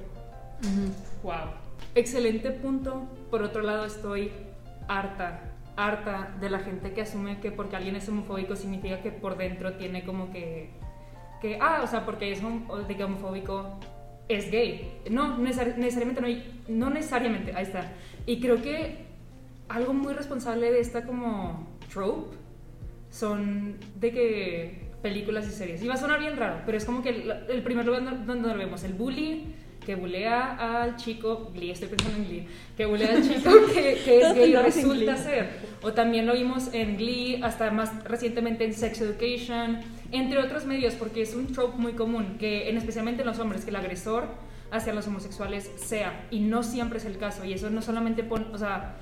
[1.23, 1.51] Wow.
[1.95, 3.05] Excelente punto.
[3.31, 4.33] Por otro lado, estoy
[4.89, 5.41] harta,
[5.77, 9.75] harta de la gente que asume que porque alguien es homofóbico significa que por dentro
[9.75, 10.71] tiene como que,
[11.41, 13.79] que ah, o sea, porque es hom- de que homofóbico
[14.29, 15.01] es gay.
[15.11, 17.93] No, necesar- necesariamente no, hay- no necesariamente, ahí está.
[18.27, 19.05] Y creo que
[19.69, 22.37] algo muy responsable de esta como trope
[23.11, 25.83] son de que películas y series.
[25.83, 28.49] Y va a sonar bien raro, pero es como que el, el primer lugar donde
[28.49, 29.45] lo vemos, el bully
[29.85, 34.21] que bulea al chico, Glee, estoy pensando en Glee, que bulea al chico que, que
[34.23, 35.51] es gay resulta ser.
[35.83, 40.95] O también lo vimos en Glee, hasta más recientemente en Sex Education, entre otros medios,
[40.95, 44.29] porque es un trope muy común, que en especialmente en los hombres, que el agresor
[44.71, 48.47] hacia los homosexuales sea, y no siempre es el caso, y eso no solamente pone,
[48.55, 48.97] o sea,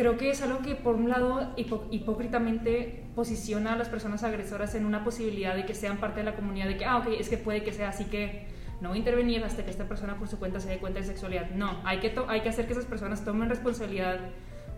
[0.00, 4.74] creo que es algo que por un lado hipo- hipócritamente posiciona a las personas agresoras
[4.74, 7.28] en una posibilidad de que sean parte de la comunidad, de que, ah, ok, es
[7.28, 8.46] que puede que sea así que
[8.80, 11.06] no voy a intervenir hasta que esta persona por su cuenta se dé cuenta de
[11.06, 11.50] sexualidad.
[11.50, 14.20] No, hay que, hay que hacer que esas personas tomen responsabilidad,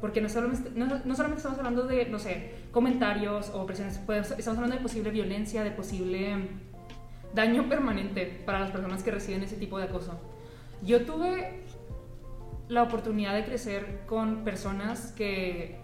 [0.00, 4.32] porque no solamente, no, no solamente estamos hablando de, no sé, comentarios o presiones, pues,
[4.32, 6.48] estamos hablando de posible violencia, de posible
[7.32, 10.20] daño permanente para las personas que reciben ese tipo de acoso.
[10.84, 11.61] Yo tuve
[12.68, 15.78] la oportunidad de crecer con personas que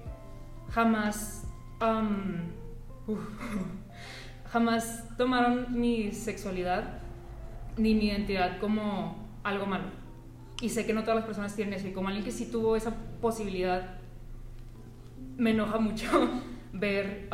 [0.71, 1.47] jamás,
[4.53, 7.01] jamás tomaron mi sexualidad
[7.77, 9.99] ni mi identidad como algo malo.
[10.61, 11.89] Y sé que no todas las personas tienen eso.
[11.89, 13.99] Y como alguien que sí tuvo esa posibilidad,
[15.37, 16.09] me enoja mucho
[16.73, 17.29] ver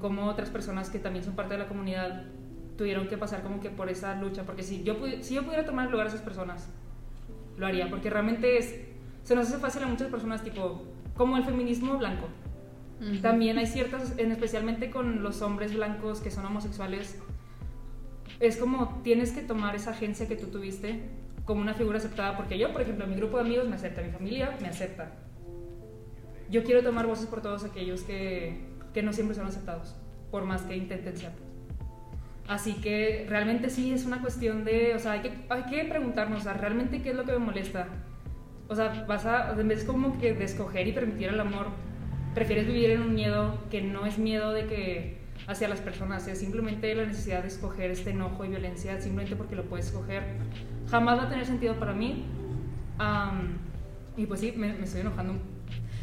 [0.00, 2.24] cómo otras personas que también son parte de la comunidad
[2.76, 4.44] tuvieron que pasar como que por esa lucha.
[4.44, 6.68] Porque si yo, si yo pudiera tomar el lugar de esas personas,
[7.56, 7.90] lo haría.
[7.90, 8.74] Porque realmente es,
[9.30, 10.82] se nos hace fácil a muchas personas, tipo,
[11.16, 12.26] como el feminismo blanco.
[13.00, 13.20] Ujú.
[13.20, 17.16] También hay ciertas, en especialmente con los hombres blancos que son homosexuales,
[18.40, 21.02] es como tienes que tomar esa agencia que tú tuviste
[21.44, 24.10] como una figura aceptada, porque yo, por ejemplo, mi grupo de amigos me acepta, mi
[24.10, 25.12] familia me acepta.
[26.50, 28.58] Yo quiero tomar voces por todos aquellos que,
[28.92, 29.94] que no siempre son aceptados,
[30.32, 31.30] por más que intenten ser.
[32.48, 36.40] Así que realmente sí es una cuestión de, o sea, hay que, hay que preguntarnos,
[36.40, 37.86] o sea, realmente qué es lo que me molesta.
[38.70, 41.66] O sea, vas a, en vez como que de escoger y permitir el amor,
[42.34, 46.38] prefieres vivir en un miedo que no es miedo de que hacia las personas, es
[46.38, 50.22] simplemente la necesidad de escoger este enojo y violencia simplemente porque lo puedes escoger.
[50.88, 52.24] Jamás va a tener sentido para mí.
[52.98, 53.58] Am,
[54.16, 55.34] y pues sí, me, me estoy enojando.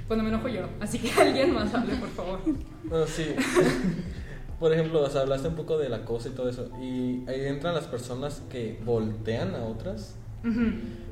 [0.08, 0.68] Cuando me enojo yo.
[0.82, 2.40] Así que alguien más hable, por favor.
[2.84, 3.34] No, sí.
[4.60, 6.72] Por ejemplo, o sea, hablaste un poco del acoso y todo eso.
[6.82, 10.16] Y ahí entran las personas que voltean a otras.
[10.44, 10.72] Ujú.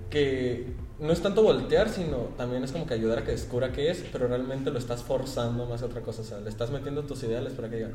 [0.10, 3.92] Que no es tanto voltear, sino también es como que ayudar a que descubra qué
[3.92, 6.22] es, pero realmente lo estás forzando más que otra cosa.
[6.22, 7.92] O sea, le estás metiendo tus ideales para que diga,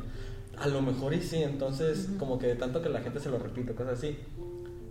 [0.58, 1.42] a lo mejor y sí.
[1.42, 4.18] Entonces, como que de tanto que la gente se lo repite, cosas así,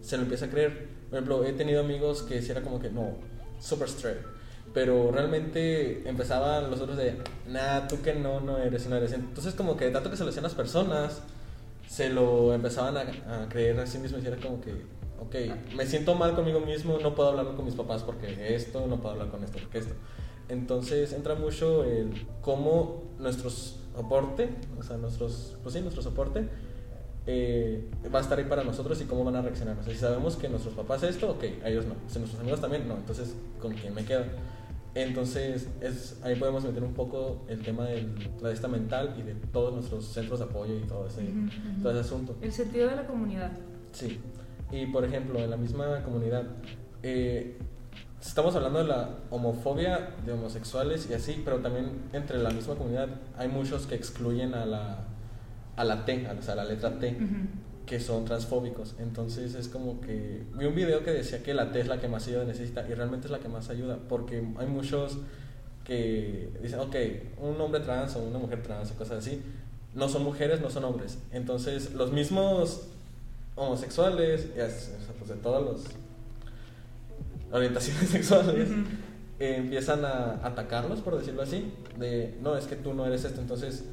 [0.01, 0.87] se lo empieza a creer.
[1.09, 3.17] Por ejemplo, he tenido amigos que era como que, no,
[3.59, 4.19] super straight.
[4.73, 7.17] Pero realmente empezaban los otros de,
[7.47, 9.13] nah, tú que no, no eres, no eres.
[9.13, 11.21] Entonces, como que de tanto que se lo decían las personas,
[11.87, 14.73] se lo empezaban a, a creer a sí mismos y era como que,
[15.21, 15.35] ok,
[15.75, 19.13] me siento mal conmigo mismo, no puedo hablar con mis papás porque esto, no puedo
[19.13, 19.93] hablar con esto porque esto.
[20.47, 26.47] Entonces entra mucho el cómo nuestro soporte, o sea, nuestros, pues sí, nuestro soporte
[27.27, 29.77] eh, va a estar ahí para nosotros y cómo van a reaccionar.
[29.77, 31.93] O sea, si sabemos que nuestros papás esto, ok, a ellos no.
[32.07, 32.95] Si nuestros amigos también, no.
[32.95, 34.23] Entonces, ¿con quién me quedo?
[34.95, 38.07] Entonces, es, ahí podemos meter un poco el tema de
[38.41, 41.81] la esta mental y de todos nuestros centros de apoyo y todo ese, Ujú, ujú.
[41.83, 42.35] todo ese asunto.
[42.41, 43.51] El sentido de la comunidad.
[43.91, 44.19] Sí.
[44.71, 46.43] Y por ejemplo, en la misma comunidad,
[47.03, 47.57] eh,
[48.21, 53.09] estamos hablando de la homofobia de homosexuales y así, pero también entre la misma comunidad
[53.37, 54.99] hay muchos que excluyen a la,
[55.75, 57.85] a la T, a, o sea, a la letra T, Ujú.
[57.85, 58.95] que son transfóbicos.
[58.99, 62.07] Entonces es como que vi un video que decía que la T es la que
[62.07, 65.17] más ayuda necesita y realmente es la que más ayuda, porque hay muchos
[65.83, 66.95] que dicen, ok,
[67.41, 69.41] un hombre trans o una mujer trans o cosas así,
[69.95, 71.17] no son mujeres, no son hombres.
[71.31, 72.87] Entonces los mismos
[73.59, 75.95] homosexuales, y así, o sea, pues de todas las
[77.51, 78.69] orientaciones sexuales,
[79.39, 83.41] eh, empiezan a atacarlos, por decirlo así, de, no, es que tú no eres esto,
[83.41, 83.85] entonces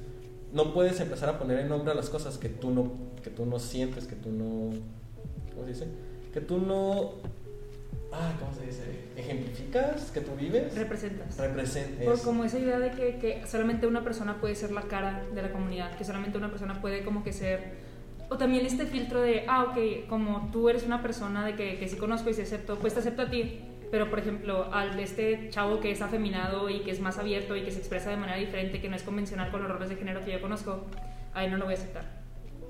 [0.53, 3.45] no puedes empezar a poner en nombre a las cosas que tú no, que tú
[3.45, 4.71] no sientes, que tú no,
[5.53, 5.87] ¿cómo se dice?
[6.33, 7.15] Que tú no,
[8.13, 8.83] ah, ¿cómo se dice?
[9.17, 11.37] Ejemplificas, que tú vives, Representas.
[11.39, 12.05] representas.
[12.05, 15.43] Por como esa idea de que, que solamente una persona puede ser la cara de
[15.43, 17.86] la comunidad, que solamente una persona puede como que ser...
[18.29, 21.89] O también este filtro de, ah, ok, como tú eres una persona de que, que
[21.89, 23.61] sí conozco y sí acepto, pues te acepto a ti.
[23.91, 27.55] Pero, por ejemplo, al de este chavo que es afeminado y que es más abierto
[27.57, 29.97] y que se expresa de manera diferente, que no es convencional con los roles de
[29.97, 30.85] género que yo conozco,
[31.35, 32.05] a él no lo voy a aceptar.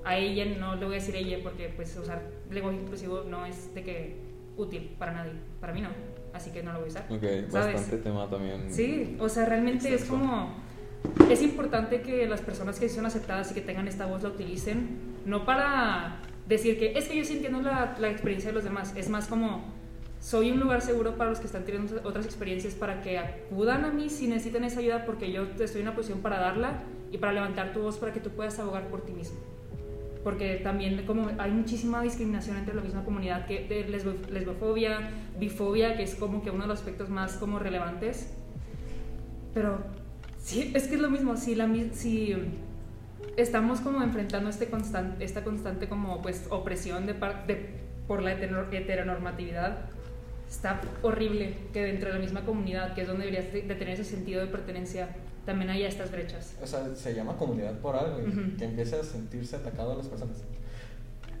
[0.05, 3.73] A ella no le voy a decir ella porque, pues, usar lenguaje inclusivo no es
[3.73, 4.15] de que
[4.57, 5.33] útil para nadie.
[5.59, 5.89] Para mí no.
[6.33, 7.05] Así que no lo voy a usar.
[7.09, 7.73] Ok, ¿sabes?
[7.73, 8.71] bastante tema también.
[8.71, 10.55] Sí, o sea, realmente es como...
[11.29, 15.16] Es importante que las personas que son aceptadas y que tengan esta voz la utilicen,
[15.27, 18.93] no para decir que es que yo sí entiendo la, la experiencia de los demás,
[18.95, 19.75] es más como
[20.19, 23.91] soy un lugar seguro para los que están teniendo otras experiencias para que acudan a
[23.91, 27.33] mí si necesitan esa ayuda porque yo estoy en una posición para darla y para
[27.33, 29.37] levantar tu voz para que tú puedas abogar por ti mismo.
[30.23, 35.95] Porque también como hay muchísima discriminación entre la misma comunidad que de lesbo- lesbofobia, bifobia,
[35.95, 38.33] que es como que uno de los aspectos más como relevantes.
[39.53, 39.77] Pero
[40.39, 42.35] sí, es que es lo mismo, si, la, si
[43.37, 48.67] estamos como enfrentando este constante, esta constante como pues opresión de, de- por la hetero-
[48.71, 49.77] heteronormatividad,
[50.49, 53.95] está horrible que dentro de la misma comunidad, que es donde deberías de, de tener
[53.95, 55.09] ese sentido de pertenencia,
[55.45, 56.55] también haya estas brechas.
[56.61, 58.57] O sea, se llama comunidad por algo, y Ujú.
[58.57, 60.37] que empiece a sentirse atacado a las personas.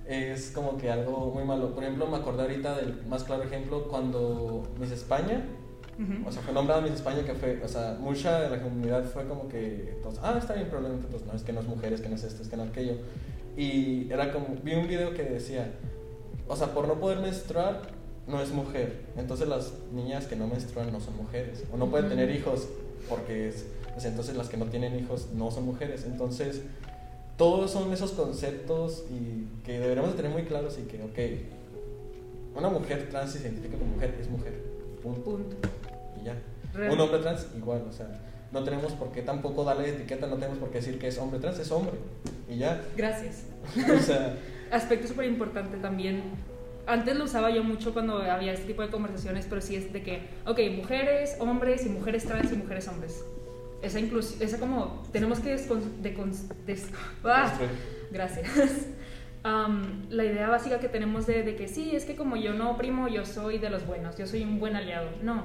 [0.07, 1.73] Es como que algo muy malo.
[1.73, 5.43] Por ejemplo, me acordé ahorita del más claro ejemplo cuando Miss España,
[6.25, 9.27] O sea, fue nombrada Miss España, que fue, o sea, mucha de la comunidad fue
[9.27, 12.15] como que, ah, está bien, probablemente, pues, no, es que no es mujeres, que no
[12.15, 12.97] es esto, es que no es aquello.
[13.57, 15.71] Y era como, vi un video que decía,
[16.47, 17.81] o sea, por no poder menstruar,
[18.27, 19.05] no es mujer.
[19.17, 21.63] Entonces las niñas que no menstruan no son mujeres.
[21.73, 22.67] O no pueden tener hijos
[23.09, 26.05] porque es, pues entonces las que no tienen hijos no son mujeres.
[26.05, 26.61] Entonces
[27.37, 32.69] todos son esos conceptos y que deberíamos de tener muy claros y que, ok, una
[32.69, 34.53] mujer trans se identifica como mujer, es mujer.
[35.01, 35.21] Punto.
[35.21, 35.55] Punto.
[36.27, 36.35] Ya.
[36.73, 38.07] Real- Un hombre trans igual, o sea,
[38.51, 41.39] no tenemos por qué tampoco darle etiqueta, no tenemos por qué decir que es hombre
[41.39, 41.93] trans, es hombre.
[42.49, 42.81] Y ya.
[42.95, 43.45] Gracias.
[43.95, 44.35] o sea,
[44.71, 46.21] Aspecto súper importante también.
[46.85, 50.03] Antes lo usaba yo mucho cuando había este tipo de conversaciones, pero sí es de
[50.03, 53.23] que, ok, mujeres, hombres y mujeres trans y mujeres hombres.
[53.81, 56.33] Esa inclusión, esa como, tenemos que descon- decon-
[56.65, 56.87] des-
[57.23, 57.53] ¡Ah!
[58.11, 58.47] Gracias.
[59.43, 62.71] Am, la idea básica que tenemos de, de que sí, es que como yo no
[62.71, 65.09] oprimo, yo soy de los buenos, yo soy un buen aliado.
[65.21, 65.43] No,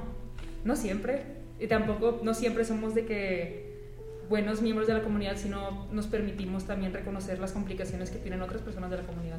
[0.64, 1.22] no siempre.
[1.58, 3.72] Y tampoco, no siempre somos de que
[4.28, 8.62] buenos miembros de la comunidad, sino nos permitimos también reconocer las complicaciones que tienen otras
[8.62, 9.38] personas de la comunidad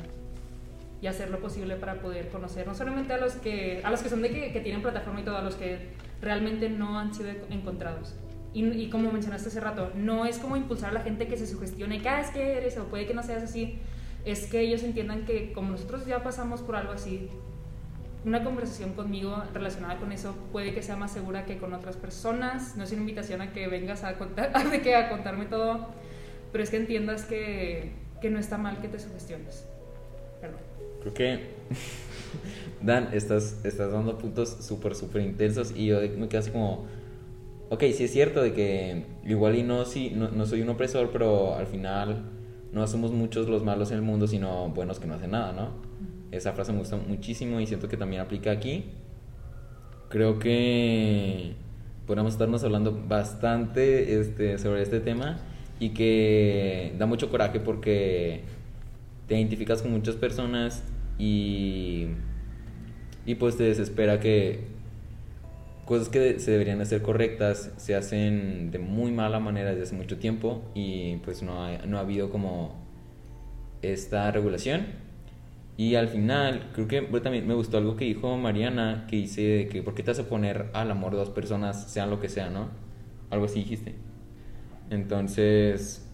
[1.02, 4.08] y hacer lo posible para poder conocer no solamente a los que a los que
[4.10, 5.80] son de que, tienen plataforma y todo, a los que
[6.22, 8.16] realmente no han sido encontrados.
[8.54, 11.48] Y, y como mencionaste hace rato, no es como impulsar a la gente que se
[11.48, 13.80] sugestione que "Ah, es que eres o puede que no seas así,
[14.24, 17.30] es que ellos entiendan que como nosotros ya pasamos por algo así,
[18.26, 22.76] una conversación conmigo relacionada con eso puede que sea más segura que con otras personas.
[22.78, 25.88] No es una invitación a que vengas a, contar, de que a contarme todo,
[26.52, 29.68] pero es que entiendas que, que no está mal que te sugestiones.
[30.40, 30.60] Perdón.
[31.02, 31.40] Creo que,
[32.82, 36.86] Dan, estás, estás dando puntos súper, súper intensos y yo me quedo así como,
[37.70, 41.10] ok, sí es cierto de que igual y no, sí, no, no soy un opresor,
[41.12, 42.24] pero al final
[42.72, 45.93] no somos muchos los malos en el mundo, sino buenos que no hacen nada, ¿no?
[46.34, 48.86] Esa frase me gusta muchísimo y siento que también aplica aquí.
[50.10, 51.54] Creo que
[52.08, 55.38] podemos estarnos hablando bastante este, sobre este tema
[55.80, 58.42] y que da mucho coraje porque
[59.28, 60.84] te identificas con muchas personas
[61.20, 62.08] y,
[63.28, 64.62] y pues te desespera que
[65.86, 70.18] cosas que se deberían hacer correctas se hacen de muy mala manera desde hace mucho
[70.18, 72.74] tiempo y pues no ha, no ha habido como
[73.84, 75.13] esta regulación.
[75.76, 79.68] Y al final, creo que también me gustó algo que dijo Mariana, que dice de
[79.68, 82.50] que ¿por qué te a poner al amor de dos personas, sean lo que sea,
[82.50, 82.70] no?
[83.32, 83.96] Algo así dijiste.
[84.92, 86.08] Entonces,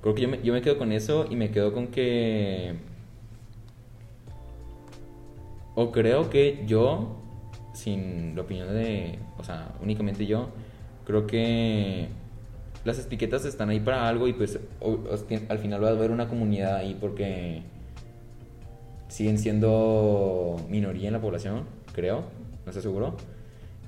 [0.00, 2.76] creo que yo me, yo me quedo con eso y me quedo con que...
[5.74, 7.20] O creo que yo,
[7.74, 9.18] sin la opinión de...
[9.36, 10.48] O sea, únicamente yo,
[11.04, 12.08] creo que
[12.84, 14.58] las etiquetas están ahí para algo y pues
[15.48, 17.62] al final va a haber una comunidad ahí porque
[19.08, 22.24] siguen siendo minoría en la población, creo,
[22.64, 23.16] no estoy seguro.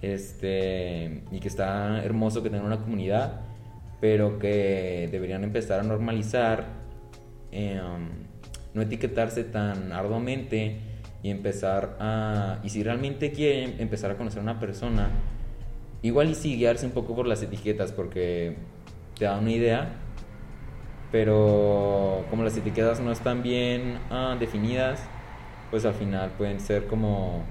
[0.02, 3.42] Este, y que está hermoso que tengan una comunidad,
[4.00, 6.64] pero que deberían empezar a normalizar,
[7.52, 8.08] em,
[8.72, 10.78] no etiquetarse tan arduamente
[11.22, 15.10] y empezar a, y si realmente quieren empezar a conocer a una persona,
[16.02, 18.56] igual y sí guiarse un poco por las etiquetas, porque
[19.18, 19.92] te da una idea,
[21.12, 25.00] pero como las etiquetas no están bien ah, definidas,
[25.70, 27.42] pues al final pueden ser como,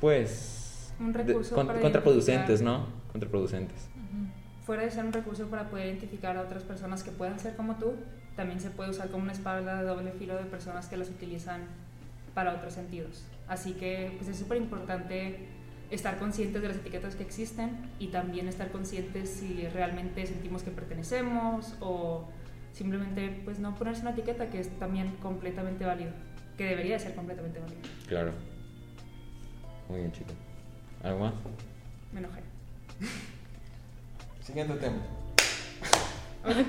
[0.00, 2.86] pues, Un de- recurso con- para contraproducentes, ¿no?
[3.12, 3.88] Contraproducentes.
[4.64, 7.76] Fuera de ser un recurso para poder identificar a otras personas que puedan ser como
[7.76, 7.94] tú,
[8.36, 11.62] también se puede usar como una espada de doble filo de personas que las utilizan
[12.34, 13.24] para otros sentidos.
[13.48, 15.48] Así que pues, es súper importante
[15.90, 20.70] estar conscientes de las etiquetas que existen y también estar conscientes si realmente sentimos que
[20.70, 22.28] pertenecemos o
[22.72, 26.12] simplemente pues no ponerse una etiqueta que es también completamente válido,
[26.56, 27.80] que debería de ser completamente válido.
[28.06, 28.32] Claro.
[29.88, 30.30] Muy bien, chico.
[31.02, 31.34] ¿Algo más?
[32.12, 32.40] Me enojé.
[34.42, 34.96] siguiente tema.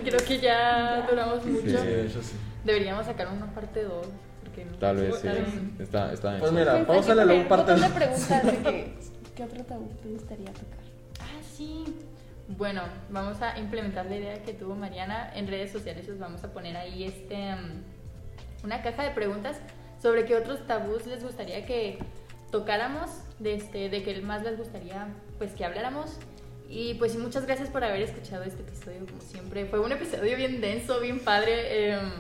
[0.04, 1.62] Creo que ya duramos mucho.
[1.62, 2.34] Sí, de hecho sí.
[2.66, 4.08] Deberíamos sacar una parte 2.
[4.44, 5.28] Porque no- Tal vez, sí.
[5.28, 5.54] Tal vez.
[5.80, 6.40] Está, está bien.
[6.42, 8.94] Pues mira, Pues, hay vamos que a la luego parte de preguntas de que,
[9.40, 10.80] ¿qué otro tabú te gustaría tocar?
[11.22, 11.86] Ah, sí.
[12.50, 15.32] Bueno, vamos a implementar la idea que tuvo Mariana.
[15.34, 19.58] En redes sociales os vamos a poner ahí este mm, una caja de preguntas
[20.02, 22.00] sobre qué otros tabús les gustaría que
[22.52, 23.10] tocáramos,
[23.40, 26.18] de, este, de qué más les gustaría pues que habláramos.
[26.68, 29.68] Y pues muchas gracias por haber escuchado este episodio, como siempre.
[29.68, 32.12] Fue un episodio bien denso, bien padre, em,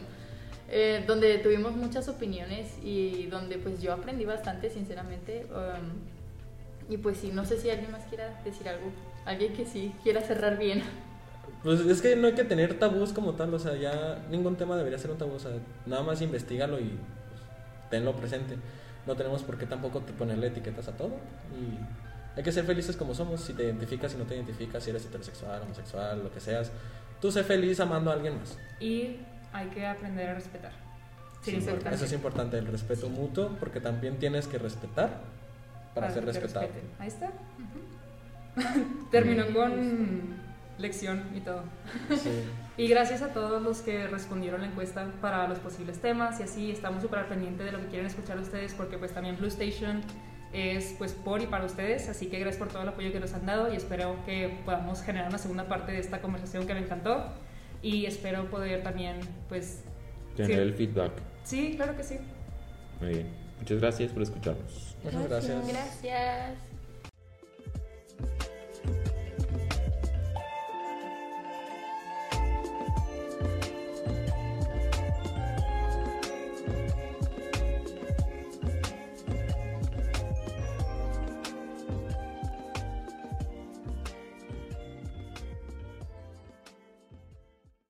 [0.69, 5.41] eh, donde tuvimos muchas opiniones y donde pues yo aprendí bastante, sinceramente.
[5.41, 6.18] em,
[6.89, 8.91] y pues sí, no sé si alguien más quiera decir algo.
[9.23, 10.81] Alguien que sí quiera cerrar bien.
[11.63, 14.75] Pues es que no hay que tener tabús como tal, o sea, ya ningún tema
[14.75, 15.51] debería ser un tabú, o sea,
[15.85, 17.41] nada más investigalo y pues,
[17.91, 18.55] tenlo presente.
[19.05, 21.11] No tenemos por qué tampoco ponerle etiquetas a todo
[21.51, 21.77] y
[22.37, 25.05] hay que ser felices como somos, si te identificas, si no te identificas, si eres
[25.05, 26.71] heterosexual, homosexual, lo que seas,
[27.19, 28.57] tú sé feliz amando a alguien más.
[28.79, 29.17] Y
[29.51, 30.71] hay que aprender a respetar.
[31.41, 31.69] Sí, Sí.
[31.91, 35.21] Eso es importante, el respeto mutuo, porque también tienes que respetar
[36.01, 36.67] para ser que te respetado.
[36.67, 36.89] respeten.
[36.99, 37.31] Ahí está.
[39.11, 40.35] Terminó con
[40.77, 41.63] lección y todo.
[42.15, 42.29] Sí.
[42.79, 46.71] Y gracias a todos los que respondieron la encuesta para los posibles temas y así
[46.71, 50.01] estamos súper al pendiente de lo que quieren escuchar ustedes porque pues también Blue Station
[50.53, 53.33] es pues por y para ustedes, así que gracias por todo el apoyo que nos
[53.33, 56.79] han dado y espero que podamos generar una segunda parte de esta conversación que me
[56.79, 57.25] encantó
[57.81, 59.19] y espero poder también
[59.49, 59.83] pues
[60.37, 60.61] Tener sí.
[60.61, 61.11] el feedback.
[61.43, 62.15] sí, claro que sí.
[63.01, 63.27] Muy bien.
[63.59, 64.88] Muchas gracias por escucharnos.
[65.03, 66.69] Muchas gracias.